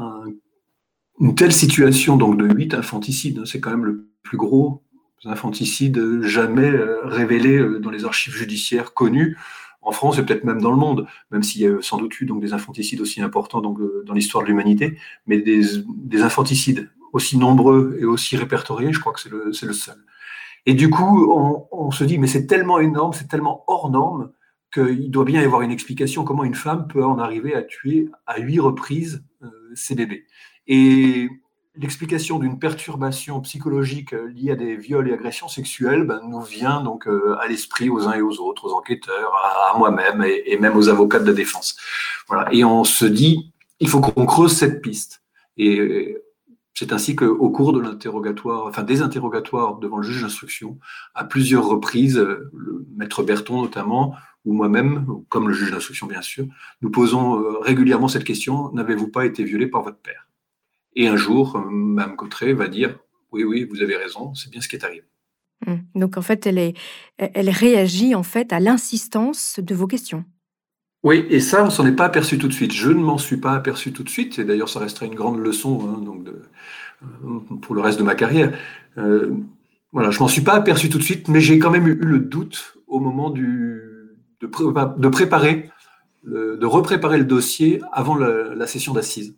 [1.21, 4.85] une telle situation donc de 8 infanticides, hein, c'est quand même le plus gros
[5.25, 9.37] infanticide jamais euh, révélé euh, dans les archives judiciaires connues
[9.83, 12.27] en France et peut-être même dans le monde, même s'il y a sans doute eu
[12.27, 17.97] donc des infanticides aussi importants euh, dans l'histoire de l'humanité, mais des, infanticides aussi nombreux
[18.01, 19.97] et aussi répertoriés, je crois que c'est le, le, seul.
[20.67, 21.33] Et du coup,
[21.71, 24.33] on, se dit, mais c'est tellement énorme, c'est tellement hors norme
[24.73, 28.11] qu'il doit bien y avoir une explication comment une femme peut en arriver à tuer
[28.27, 30.27] à huit reprises euh, ses bébés.
[30.67, 31.31] Et
[31.79, 37.07] l'explication d'une perturbation psychologique liée à des viols et agressions sexuelles ben, nous vient donc
[37.07, 39.33] euh, à l'esprit aux uns et aux autres, aux enquêteurs,
[39.73, 41.77] à, moi-même et, même aux avocats de la défense.
[42.27, 42.53] Voilà.
[42.53, 45.23] Et on se dit, il faut qu'on creuse cette piste.
[45.57, 46.17] Et
[46.79, 50.79] c'est ainsi qu'au cours de l'interrogatoire, enfin des interrogatoires devant le juge d'instruction,
[51.13, 54.15] à plusieurs reprises, le maître Berton notamment,
[54.45, 56.47] ou moi-même, comme le juge d'instruction bien sûr,
[56.81, 60.29] nous posons euh, régulièrement cette question n'avez-vous pas été violé par votre père?
[60.95, 62.97] Et un jour, euh, Mme Cotteret va dire
[63.33, 65.05] oui, oui, vous avez raison, c'est bien ce qui est arrivé.
[65.67, 65.83] Hum.
[65.97, 66.75] Donc en fait, elle,
[67.19, 70.25] elle réagit en fait à l'insistance de vos questions.
[71.09, 72.75] Oui, et ça, on s'en est pas aperçu tout de suite.
[72.75, 75.39] Je ne m'en suis pas aperçu tout de suite, et d'ailleurs, ça resterait une grande
[75.39, 76.43] leçon hein, de,
[77.03, 78.53] euh, pour le reste de ma carrière.
[79.91, 82.19] voilà, je m'en suis pas aperçu tout de suite, mais j'ai quand même eu le
[82.19, 83.81] doute au moment du,
[84.43, 84.47] de,
[85.09, 85.71] préparer,
[86.25, 89.35] de repréparer le dossier avant la, session d'assises.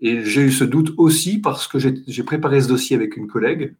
[0.00, 3.76] Et j'ai eu ce doute aussi parce que j'ai préparé ce dossier avec une collègue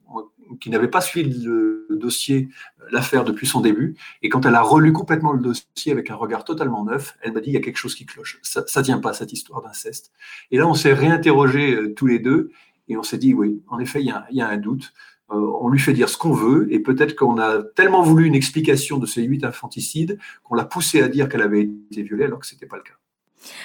[0.61, 2.49] qui n'avait pas suivi le dossier,
[2.91, 3.97] l'affaire depuis son début.
[4.23, 7.41] Et quand elle a relu complètement le dossier avec un regard totalement neuf, elle m'a
[7.41, 8.39] dit il y a quelque chose qui cloche.
[8.43, 10.13] Ça, ne tient pas cette histoire d'inceste.
[10.51, 12.51] Et là, on s'est réinterrogé euh, tous les deux
[12.89, 14.93] et on s'est dit oui, en effet, il y a un doute.
[15.31, 18.35] Euh, on lui fait dire ce qu'on veut, et peut-être qu'on a tellement voulu une
[18.35, 22.41] explication de ces huit infanticides qu'on l'a poussé à dire qu'elle avait été violée alors
[22.41, 22.95] que ce n'était pas le cas.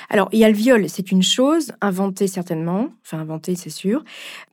[0.09, 4.03] Alors, il y a le viol, c'est une chose, inventé certainement, enfin inventé c'est sûr,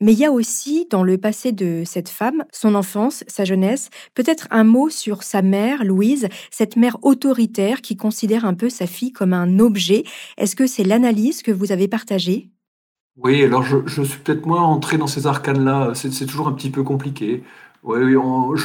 [0.01, 3.91] mais il y a aussi dans le passé de cette femme, son enfance, sa jeunesse,
[4.15, 8.87] peut-être un mot sur sa mère, Louise, cette mère autoritaire qui considère un peu sa
[8.87, 10.05] fille comme un objet.
[10.37, 12.51] Est-ce que c'est l'analyse que vous avez partagée?
[13.17, 15.93] Oui, alors je, suis peut-être moins entré dans ces arcanes-là.
[15.95, 17.45] C'est toujours un petit peu compliqué.
[17.85, 17.99] Oui,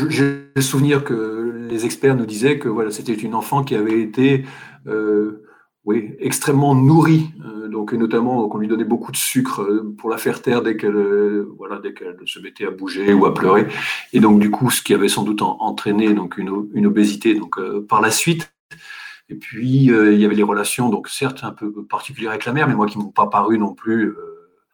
[0.09, 4.01] j'ai le souvenir que les experts nous disaient que voilà, c'était une enfant qui avait
[4.01, 4.45] été
[4.87, 5.43] euh,
[5.85, 10.09] oui, extrêmement nourrie, euh, donc donc notamment qu'on lui donnait beaucoup de sucre euh, pour
[10.09, 11.81] la faire taire dès qu'elle euh, voilà
[12.25, 13.67] se mettait à bouger ou à pleurer.
[14.11, 17.57] Et donc du coup ce qui avait sans doute entraîné donc une, une obésité donc
[17.87, 18.51] par la suite.
[19.29, 22.67] Et puis il y avait les relations donc certes un peu particulières avec la mère
[22.67, 24.13] mais moi qui m'ont pas paru non plus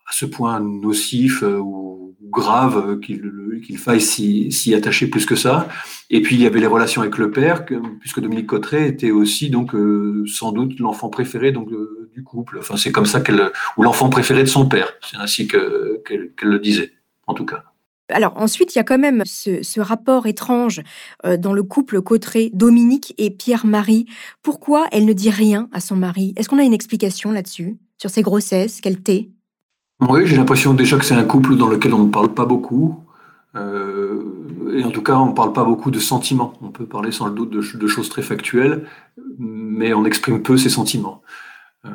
[0.07, 2.04] à ce point nocif ou
[2.35, 5.67] grave qu'il faille s'y attacher plus que ça.
[6.09, 7.65] Et puis il y avait les relations avec le père,
[7.99, 12.57] puisque Dominique Cotteret était aussi donc euh, sans doute l'enfant préféré donc euh, du couple.
[12.59, 14.93] Enfin c'est comme ça qu'elle ou l'enfant préféré de son père.
[15.01, 16.93] C'est ainsi qu'elle le disait
[17.25, 17.63] en tout cas.
[18.09, 20.81] Alors ensuite, il y a quand même ce, rapport étrange
[21.25, 24.05] euh, dans le couple Cotteret, Dominique et Pierre-Marie.
[24.43, 26.33] Pourquoi elle ne dit rien à son mari?
[26.37, 27.77] Est-ce qu'on a une explication là-dessus?
[27.97, 29.31] Sur ses grossesses qu'elle tait?
[30.01, 33.05] Oui, j'ai l'impression déjà que c'est un couple dans lequel on ne parle pas beaucoup.
[33.55, 34.21] Euh,
[34.73, 36.53] et en tout cas, on ne parle pas beaucoup de sentiments.
[36.61, 38.87] On peut parler sans le doute de, choses très factuelles,
[39.37, 41.21] mais on exprime peu ses sentiments.
[41.85, 41.89] Euh,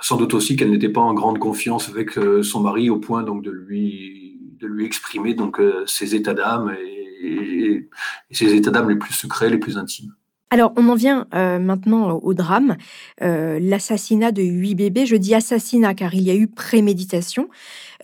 [0.00, 3.22] sans doute aussi qu'elle n'était pas en grande confiance avec euh, son mari au point
[3.22, 6.74] donc de lui, de lui exprimer donc ses états d'âme
[7.22, 7.88] et
[8.32, 10.12] ses états d'âme les plus secrets, les plus intimes.
[10.52, 12.76] Alors, on en vient euh, maintenant au drame,
[13.22, 15.06] euh, l'assassinat de huit bébés.
[15.06, 17.48] Je dis assassinat car il y a eu préméditation.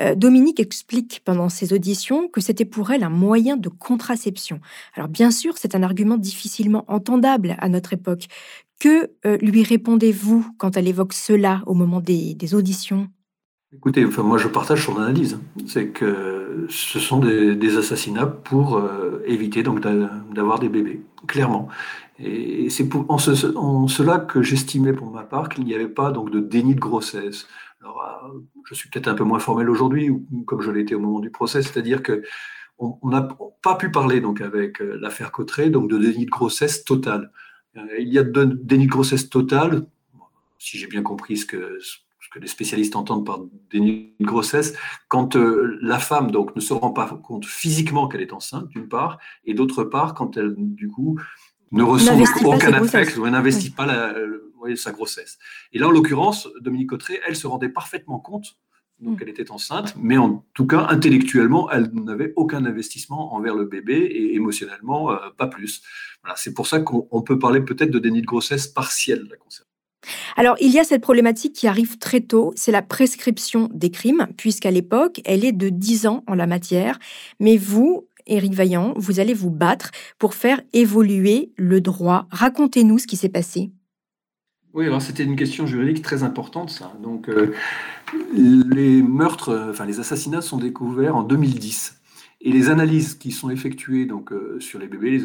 [0.00, 4.60] Euh, Dominique explique pendant ses auditions que c'était pour elle un moyen de contraception.
[4.94, 8.28] Alors, bien sûr, c'est un argument difficilement entendable à notre époque.
[8.80, 9.10] Que
[9.42, 13.08] lui répondez-vous quand elle évoque cela au moment des, auditions?
[13.76, 15.38] Écoutez, enfin, moi je partage son analyse.
[15.66, 18.80] C'est que ce sont des, assassinats pour
[19.26, 19.80] éviter donc
[20.32, 21.68] d'avoir des bébés, clairement.
[22.18, 23.18] Et c'est en,
[23.88, 27.46] cela que j'estimais pour ma part qu'il n'y avait pas donc de déni de grossesse.
[27.80, 30.10] Alors, euh, je suis peut-être un peu moins formel aujourd'hui,
[30.46, 32.22] comme je l'étais au moment du procès, c'est-à-dire que
[32.80, 33.28] on n'a
[33.62, 37.32] pas pu parler donc avec euh, l'affaire Cotteret donc de déni de grossesse total.
[37.76, 39.86] Euh, il y a de déni de grossesse total,
[40.58, 43.40] si j'ai bien compris ce que ce que les spécialistes entendent par
[43.70, 44.76] déni de grossesse,
[45.08, 49.18] quand la femme donc ne se rend pas compte physiquement qu'elle est enceinte d'une part,
[49.44, 51.18] et d'autre part quand elle du coup
[51.72, 54.14] ne ressent aucun affect ou n'investit pas la,
[54.76, 55.38] sa grossesse.
[55.72, 58.58] Et là, en l'occurrence, Dominique Cotteret, elle se rendait parfaitement compte
[59.00, 59.22] donc mm.
[59.22, 63.94] elle était enceinte, mais en tout cas, intellectuellement, elle n'avait aucun investissement envers le bébé
[63.94, 65.82] et émotionnellement, euh, pas plus.
[66.22, 69.66] Voilà, c'est pour ça qu'on peut parler peut-être de déni de grossesse partielle la concernant.
[70.36, 74.28] Alors, il y a cette problématique qui arrive très tôt, c'est la prescription des crimes,
[74.36, 76.98] puisqu'à l'époque, elle est de 10 ans en la matière.
[77.40, 82.26] Mais vous, Éric Vaillant, vous allez vous battre pour faire évoluer le droit.
[82.30, 83.70] Racontez-nous ce qui s'est passé.
[84.74, 86.92] Oui, alors c'était une question juridique très importante, ça.
[87.02, 87.54] Donc, euh,
[88.34, 91.98] les meurtres, enfin les assassinats sont découverts en 2010.
[92.40, 95.20] Et les analyses qui sont effectuées donc, euh, sur les bébés,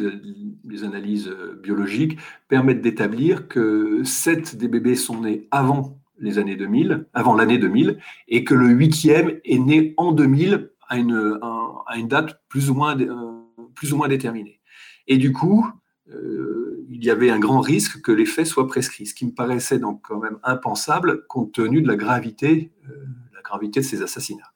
[0.64, 6.56] les, analyses euh, biologiques, permettent d'établir que sept des bébés sont nés avant les années
[6.56, 7.98] 2000, avant l'année 2000,
[8.28, 13.32] et que le huitième est né en 2000 à une, date plus ou, moins, euh,
[13.74, 14.60] plus ou moins déterminée.
[15.06, 15.66] Et du coup,
[16.10, 19.32] euh, il y avait un grand risque que les faits soient prescrits, ce qui me
[19.32, 24.02] paraissait donc quand même impensable compte tenu de la gravité, euh, la gravité de ces
[24.02, 24.52] assassinats.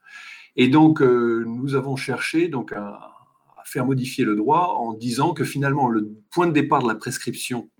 [0.56, 5.44] Et donc, nous avons cherché donc à, à, faire modifier le droit en disant que
[5.44, 7.70] finalement, le point de départ de la prescription,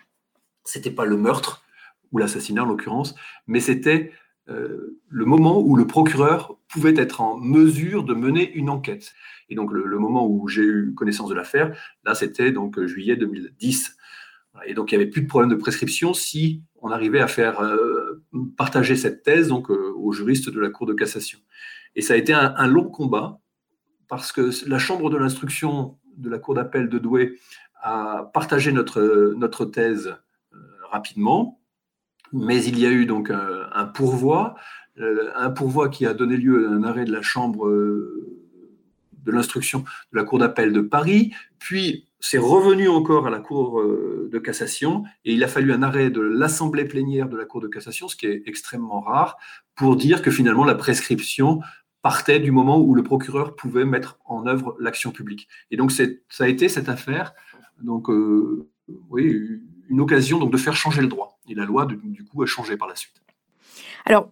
[0.63, 1.65] c'était pas le meurtre
[2.13, 3.17] ou l'assassinat en l'occurrence,
[3.49, 4.13] mais c'était
[4.49, 9.13] euh, le moment où le procureur pouvait être en mesure de mener une enquête.
[9.51, 13.97] Et donc le, moment où j'ai eu connaissance de l'affaire, là c'était donc juillet 2010.
[14.67, 17.61] Et donc il n'y avait plus de problème de prescription si on arrivait à faire
[17.61, 18.25] euh,
[18.57, 21.39] partager cette thèse donc euh, aux juristes de la Cour de cassation.
[21.95, 23.41] Et ça a été un, long combat
[24.09, 27.39] parce que la chambre de l'instruction de la Cour d'appel de Douai
[27.83, 30.15] a partagé notre, notre thèse
[30.91, 31.61] rapidement
[32.33, 34.55] mais il y a eu donc un, pourvoi,
[34.99, 38.39] euh, un pourvoi qui a donné lieu à un arrêt de la Chambre euh,
[39.25, 39.81] de l'instruction
[40.13, 44.39] de la Cour d'appel de Paris, puis c'est revenu encore à la Cour euh, de
[44.39, 48.09] cassation, et il a fallu un arrêt de l'Assemblée plénière de la Cour de cassation,
[48.09, 49.37] ce qui est extrêmement rare,
[49.75, 51.61] pour dire que finalement la prescription
[52.03, 55.49] partait du moment où le procureur pouvait mettre en œuvre l'action publique.
[55.71, 56.05] Et donc ça
[56.45, 57.35] a été cette affaire,
[57.83, 58.09] donc
[59.11, 61.39] oui, une occasion donc de faire changer le droit.
[61.49, 63.15] Et la loi, du coup, a changé par la suite.
[64.05, 64.31] Alors,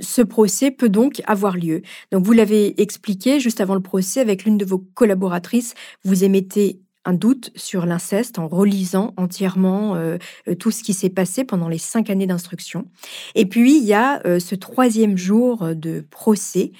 [0.00, 1.82] ce procès peut donc avoir lieu.
[2.10, 5.74] Donc, vous l'avez expliqué juste avant le procès avec l'une de vos collaboratrices.
[6.04, 11.10] Vous émettez un doute sur l'inceste en relisant entièrement euh, euh, tout ce qui s'est
[11.10, 12.86] passé pendant les cinq années d'instruction.
[13.34, 16.72] Et puis, il y a euh, ce troisième jour de procès,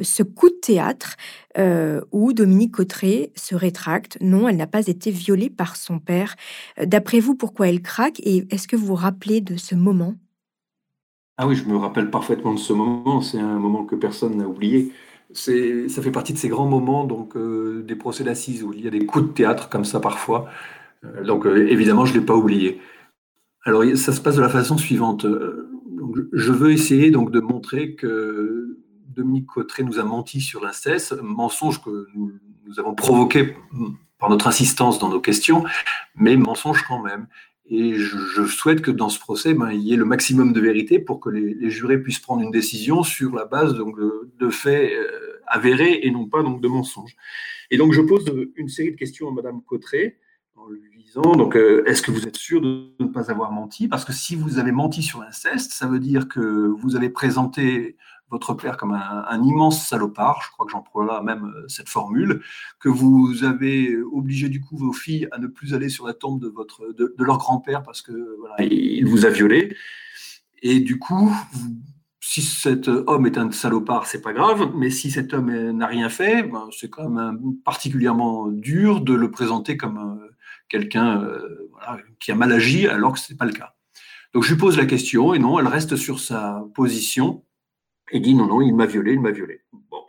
[0.00, 1.16] ce coup de théâtre
[2.12, 4.16] où Dominique Cotteret se rétracte.
[4.20, 6.36] Non, elle n'a pas été violée par son père.
[6.80, 10.14] D'après vous, pourquoi elle craque Et est-ce que vous vous rappelez de ce moment?
[11.38, 13.20] Ah oui, je me rappelle parfaitement de ce moment.
[13.20, 14.92] C'est un moment que personne n'a oublié.
[15.32, 18.88] Ça fait partie de ces grands moments donc euh, des procès d'assises où il y
[18.88, 20.48] a des coups de théâtre comme ça parfois.
[21.04, 22.80] Euh, donc euh, évidemment, je l'ai pas oublié.
[23.64, 25.26] Alors ça se passe de la façon suivante.
[26.32, 28.78] Je veux essayer donc de montrer que
[29.08, 33.54] Dominique Cotteret nous a menti sur l'inceste, mensonge que nous avons provoqué
[34.18, 35.64] par notre insistance dans nos questions,
[36.14, 37.26] mais mensonge quand même.
[37.72, 40.98] Et je, souhaite que dans ce procès, ben, il y ait le maximum de vérité
[40.98, 45.38] pour que les, jurés puissent prendre une décision sur la base donc, de, faits euh,
[45.46, 47.16] avérés et non pas donc, de mensonges.
[47.70, 48.24] Et donc je pose
[48.56, 50.18] une série de questions à Madame Cotteret
[50.56, 53.86] en lui disant euh, est-ce que vous êtes sûr de ne pas avoir menti?
[53.86, 57.96] Parce que si vous avez menti sur l'inceste, ça veut dire que vous avez présenté
[58.30, 62.42] votre père comme un, immense salopard, je crois que j'emploie même euh, cette formule,
[62.78, 66.40] que vous avez obligé du coup vos filles à ne plus aller sur la tombe
[66.40, 69.76] de, votre, de, leur grand-père parce que voilà, il vous a violé.
[70.62, 71.34] Et du coup,
[72.20, 76.08] si cet homme est un salopard, c'est pas grave, mais si cet homme n'a rien
[76.08, 80.36] fait, ben, c'est quand même particulièrement dur de le présenter comme euh,
[80.68, 81.66] quelqu'un euh,
[82.20, 83.74] qui a mal agi alors que ce n'est pas le cas.
[84.32, 87.44] Donc je lui pose la question et non, elle reste sur sa position
[88.10, 89.62] et dit non, non, il m'a violé, il m'a violé.
[89.72, 90.02] Bon,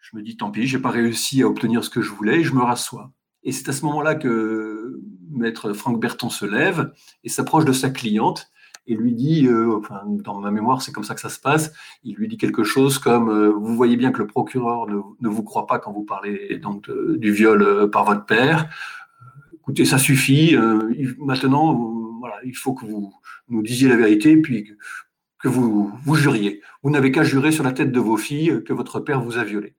[0.00, 2.54] je me dis tant pis, j'ai pas réussi à obtenir ce que je voulais je
[2.54, 3.12] me rassois.
[3.42, 5.00] Et c'est à ce moment-là que
[5.30, 6.92] maître Franck Berton se lève
[7.24, 8.50] et s'approche de sa cliente
[8.86, 11.72] et lui dit, euh, enfin, dans ma mémoire, c'est comme ça que ça se passe,
[12.02, 15.42] il lui dit quelque chose comme euh, Vous voyez bien que le procureur ne, vous
[15.42, 18.68] croit pas quand vous parlez donc du viol euh, par votre père.
[19.54, 20.56] Écoutez, ça suffit.
[21.18, 21.74] maintenant,
[22.18, 23.14] voilà, il faut que vous
[23.48, 24.74] nous disiez la vérité, puis
[25.40, 26.62] que vous, vous juriez.
[26.82, 29.44] Vous n'avez qu'à jurer sur la tête de vos filles que votre père vous a
[29.44, 29.74] violé.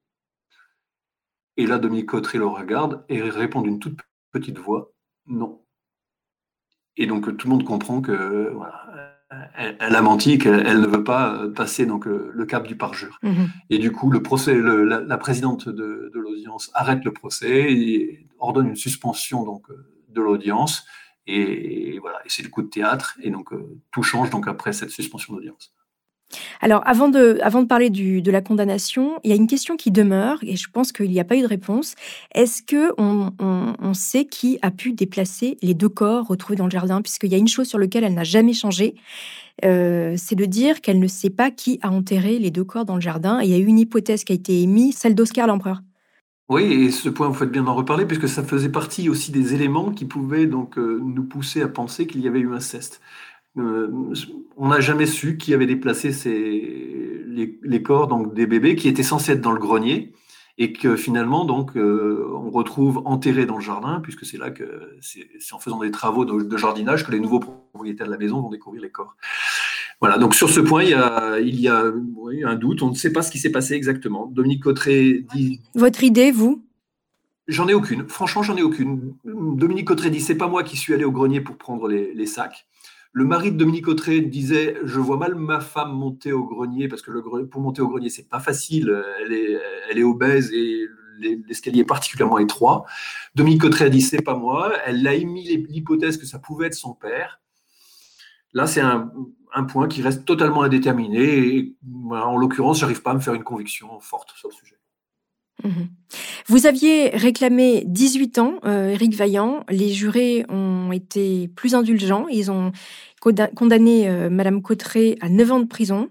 [1.57, 3.99] Et là, Dominique Cotteret le regarde et répond d'une toute
[4.31, 4.93] petite voix
[5.27, 5.61] non.
[6.97, 8.53] Et donc tout le monde comprend que
[9.55, 13.17] elle, a menti, qu'elle ne veut pas passer donc le cap du parjure.
[13.23, 13.47] Mhm.
[13.69, 18.67] Et du coup, le procès, la, présidente de, de l'audience arrête le procès et ordonne
[18.67, 19.67] une suspension donc
[20.09, 20.85] de l'audience
[21.27, 23.17] et, voilà, c'est le coup de théâtre.
[23.21, 25.73] Et donc, euh, tout change donc après cette suspension d'audience.
[26.61, 29.91] Alors, avant de, avant de parler de la condamnation, il y a une question qui
[29.91, 31.95] demeure, et je pense qu'il n'y a pas eu de réponse.
[32.33, 36.71] Est-ce que on, on, sait qui a pu déplacer les deux corps retrouvés dans le
[36.71, 37.01] jardin?
[37.01, 38.95] Puisqu'il y a une chose sur laquelle elle n'a jamais changé,
[39.65, 42.95] euh, c'est de dire qu'elle ne sait pas qui a enterré les deux corps dans
[42.95, 43.41] le jardin.
[43.41, 45.81] Et il y a eu une hypothèse qui a été émise, celle d'Oscar l'empereur.
[46.51, 49.53] Oui, et ce point, vous faites bien d'en reparler, puisque ça faisait partie aussi des
[49.53, 52.99] éléments qui pouvaient donc euh, nous pousser à penser qu'il y avait eu inceste.
[53.57, 53.87] Euh,
[54.57, 56.11] on n'a jamais su qui avait déplacé
[57.25, 60.11] les, corps donc des bébés qui étaient censés être dans le grenier
[60.57, 64.97] et que finalement donc euh, on retrouve enterrés dans le jardin puisque c'est là que
[65.01, 68.49] c'est en faisant des travaux de, jardinage que les nouveaux propriétaires de la maison vont
[68.49, 69.15] découvrir les corps.
[70.01, 71.83] Voilà, donc sur ce point, il y a, il y a
[72.45, 72.81] un doute.
[72.81, 74.25] On ne sait pas ce qui s'est passé exactement.
[74.25, 75.61] Dominique Cotteret dit.
[75.75, 76.65] Votre idée, vous?
[77.47, 78.07] J'en ai aucune.
[78.07, 79.13] Franchement, j'en ai aucune.
[79.23, 82.65] Dominique Cotteret dit c'est pas moi qui suis allé au grenier pour prendre les, sacs.
[83.13, 87.03] Le mari de Dominique Cotteret disait je vois mal ma femme monter au grenier parce
[87.03, 89.03] que le, pour monter au grenier c'est pas facile.
[89.23, 89.59] Elle est,
[89.91, 90.87] elle est obèse et
[91.47, 92.85] l'escalier est particulièrement étroit.
[93.35, 94.73] Dominique Cotteret a dit c'est pas moi.
[94.85, 97.39] Elle a émis l'hypothèse que ça pouvait être son père.
[98.53, 99.11] Là, c'est un,
[99.63, 101.19] point qui reste totalement indéterminé.
[101.19, 101.75] Et,
[102.11, 104.77] en l'occurrence, j'arrive pas à me faire une conviction forte sur le sujet.
[105.63, 105.89] Mhm.
[106.47, 109.63] Vous aviez réclamé 18 ans, euh, Éric Vaillant.
[109.69, 112.27] Les jurés ont été plus indulgents.
[112.29, 112.71] Ils ont
[113.19, 116.09] condamné Mme euh, Madame Cotteret à 9 ans de prison.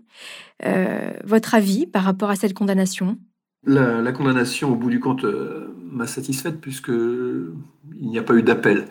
[0.64, 3.18] Euh, votre avis par rapport à cette condamnation?
[3.66, 5.24] La, la, condamnation, au bout du compte,
[5.90, 7.52] m'a satisfaite puisqu'il
[8.00, 8.86] n'y a pas eu d'appel.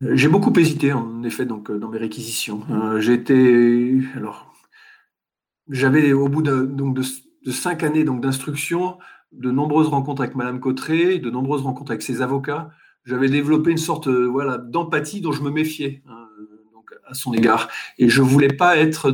[0.00, 2.62] J'ai beaucoup hésité, en effet, donc, dans mes réquisitions.
[2.70, 3.98] Euh, J'étais.
[4.16, 4.52] Alors.
[5.70, 8.98] J'avais, au bout de, donc, de, cinq années d'instruction,
[9.32, 12.70] de nombreuses rencontres avec Madame Cotteret, de nombreuses rencontres avec ses avocats.
[13.04, 16.26] J'avais développé une sorte voilà, d'empathie dont je me méfiais hein,
[16.74, 17.68] donc, à son égard.
[17.98, 19.10] Et je voulais pas être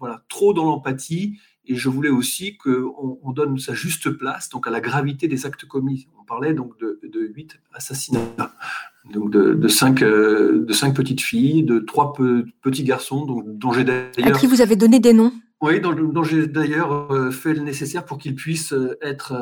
[0.00, 4.66] voilà, trop dans l'empathie et je voulais aussi qu'on on donne sa juste place donc
[4.66, 6.08] à la gravité des actes commis.
[6.20, 8.20] On parlait donc de, 8 assassinats
[9.12, 12.12] donc de, cinq, euh, de cinq petites filles, de trois
[12.62, 14.12] petits garçons, donc, dont j'ai d'ailleurs...
[14.18, 18.04] À qui vous avez donné des noms Oui, dont, j'ai d'ailleurs euh, fait le nécessaire
[18.04, 19.32] pour qu'ils puissent euh, être,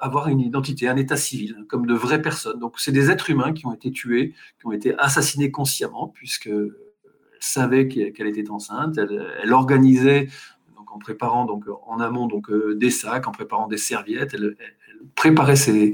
[0.00, 2.58] avoir une identité, un état civil, comme de vraies personnes.
[2.58, 6.50] Donc c'est des êtres humains qui ont été tués, qui ont été assassinés consciemment, puisque
[7.40, 10.28] savait qu'elle était enceinte, elle, organisait
[10.76, 14.56] donc en préparant donc en amont donc des sacs, en préparant des serviettes, elle,
[15.14, 15.92] préparait ses,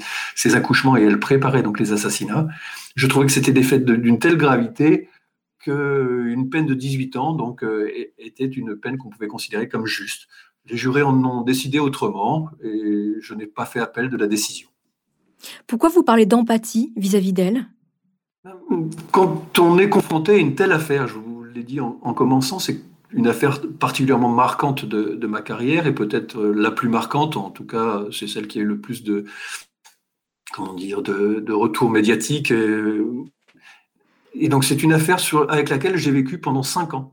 [0.54, 2.48] accouchements et elle préparait donc les assassinats.
[2.96, 5.08] Je trouvais que c'était des faits d'une telle gravité
[5.58, 7.64] qu'une peine de 18 ans donc,
[8.18, 10.28] était une peine qu'on pouvait considérer comme juste.
[10.68, 14.68] Les jurés en ont décidé autrement et je n'ai pas fait appel de la décision.
[15.66, 17.66] Pourquoi vous parlez d'empathie vis-à-vis d'elle?
[19.12, 22.80] Quand on est confronté à une telle affaire, je vous l'ai dit en, commençant, c'est
[23.10, 28.04] une affaire particulièrement marquante de, ma carrière et peut-être la plus marquante, en tout cas
[28.12, 29.24] c'est celle qui a eu le plus de,
[30.56, 32.52] comment dire, de, de retours médiatiques.
[34.34, 37.12] Et, donc c'est une affaire sur, avec laquelle j'ai vécu pendant cinq ans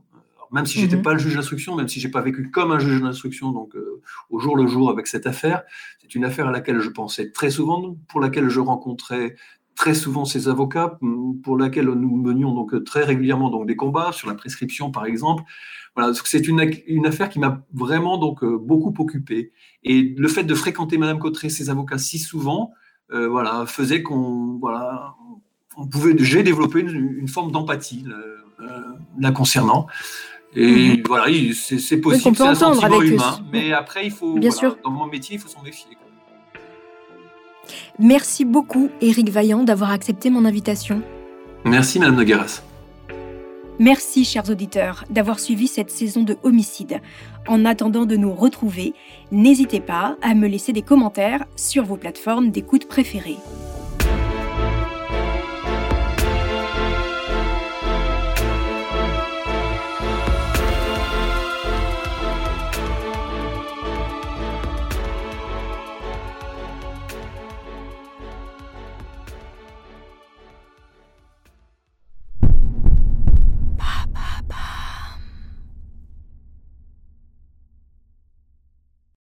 [0.54, 1.02] même si j'étais n'étais mhm.
[1.02, 4.00] pas le juge d'instruction, même si j'ai pas vécu comme un juge d'instruction, donc euh,
[4.30, 5.64] au jour le jour avec cette affaire,
[6.00, 9.34] c'est une affaire à laquelle je pensais très souvent, pour laquelle je rencontrais
[9.74, 10.96] très souvent ces avocats,
[11.42, 15.42] pour laquelle nous menions donc très régulièrement donc des combats sur la prescription par exemple.
[15.96, 19.52] Voilà, c'est une, une, affaire qui m'a vraiment donc euh, beaucoup occupé.
[19.82, 24.58] Et le fait de fréquenter Madame Cotteret, ses avocats si souvent, euh, voilà, faisait qu'on
[24.60, 25.14] voilà,
[25.76, 28.04] on pouvait, j'ai développé une, forme d'empathie
[29.18, 29.86] la concernant.
[30.56, 31.02] Et mhm.
[31.06, 33.40] voilà, c'est possible, c'est un sentiment humain.
[33.52, 34.76] Mais après, il faut, Bien sûr.
[34.84, 35.96] dans mon métier, il faut s'en méfier.
[37.98, 41.02] Merci beaucoup, Éric Vaillant, d'avoir accepté mon invitation.
[41.64, 42.62] Merci, Madame Nogueras.
[43.80, 47.00] Merci, chers auditeurs, d'avoir suivi cette saison de Homicide.
[47.48, 48.94] En attendant de nous retrouver,
[49.32, 53.38] n'hésitez pas à me laisser des commentaires sur vos plateformes d'écoute préférées.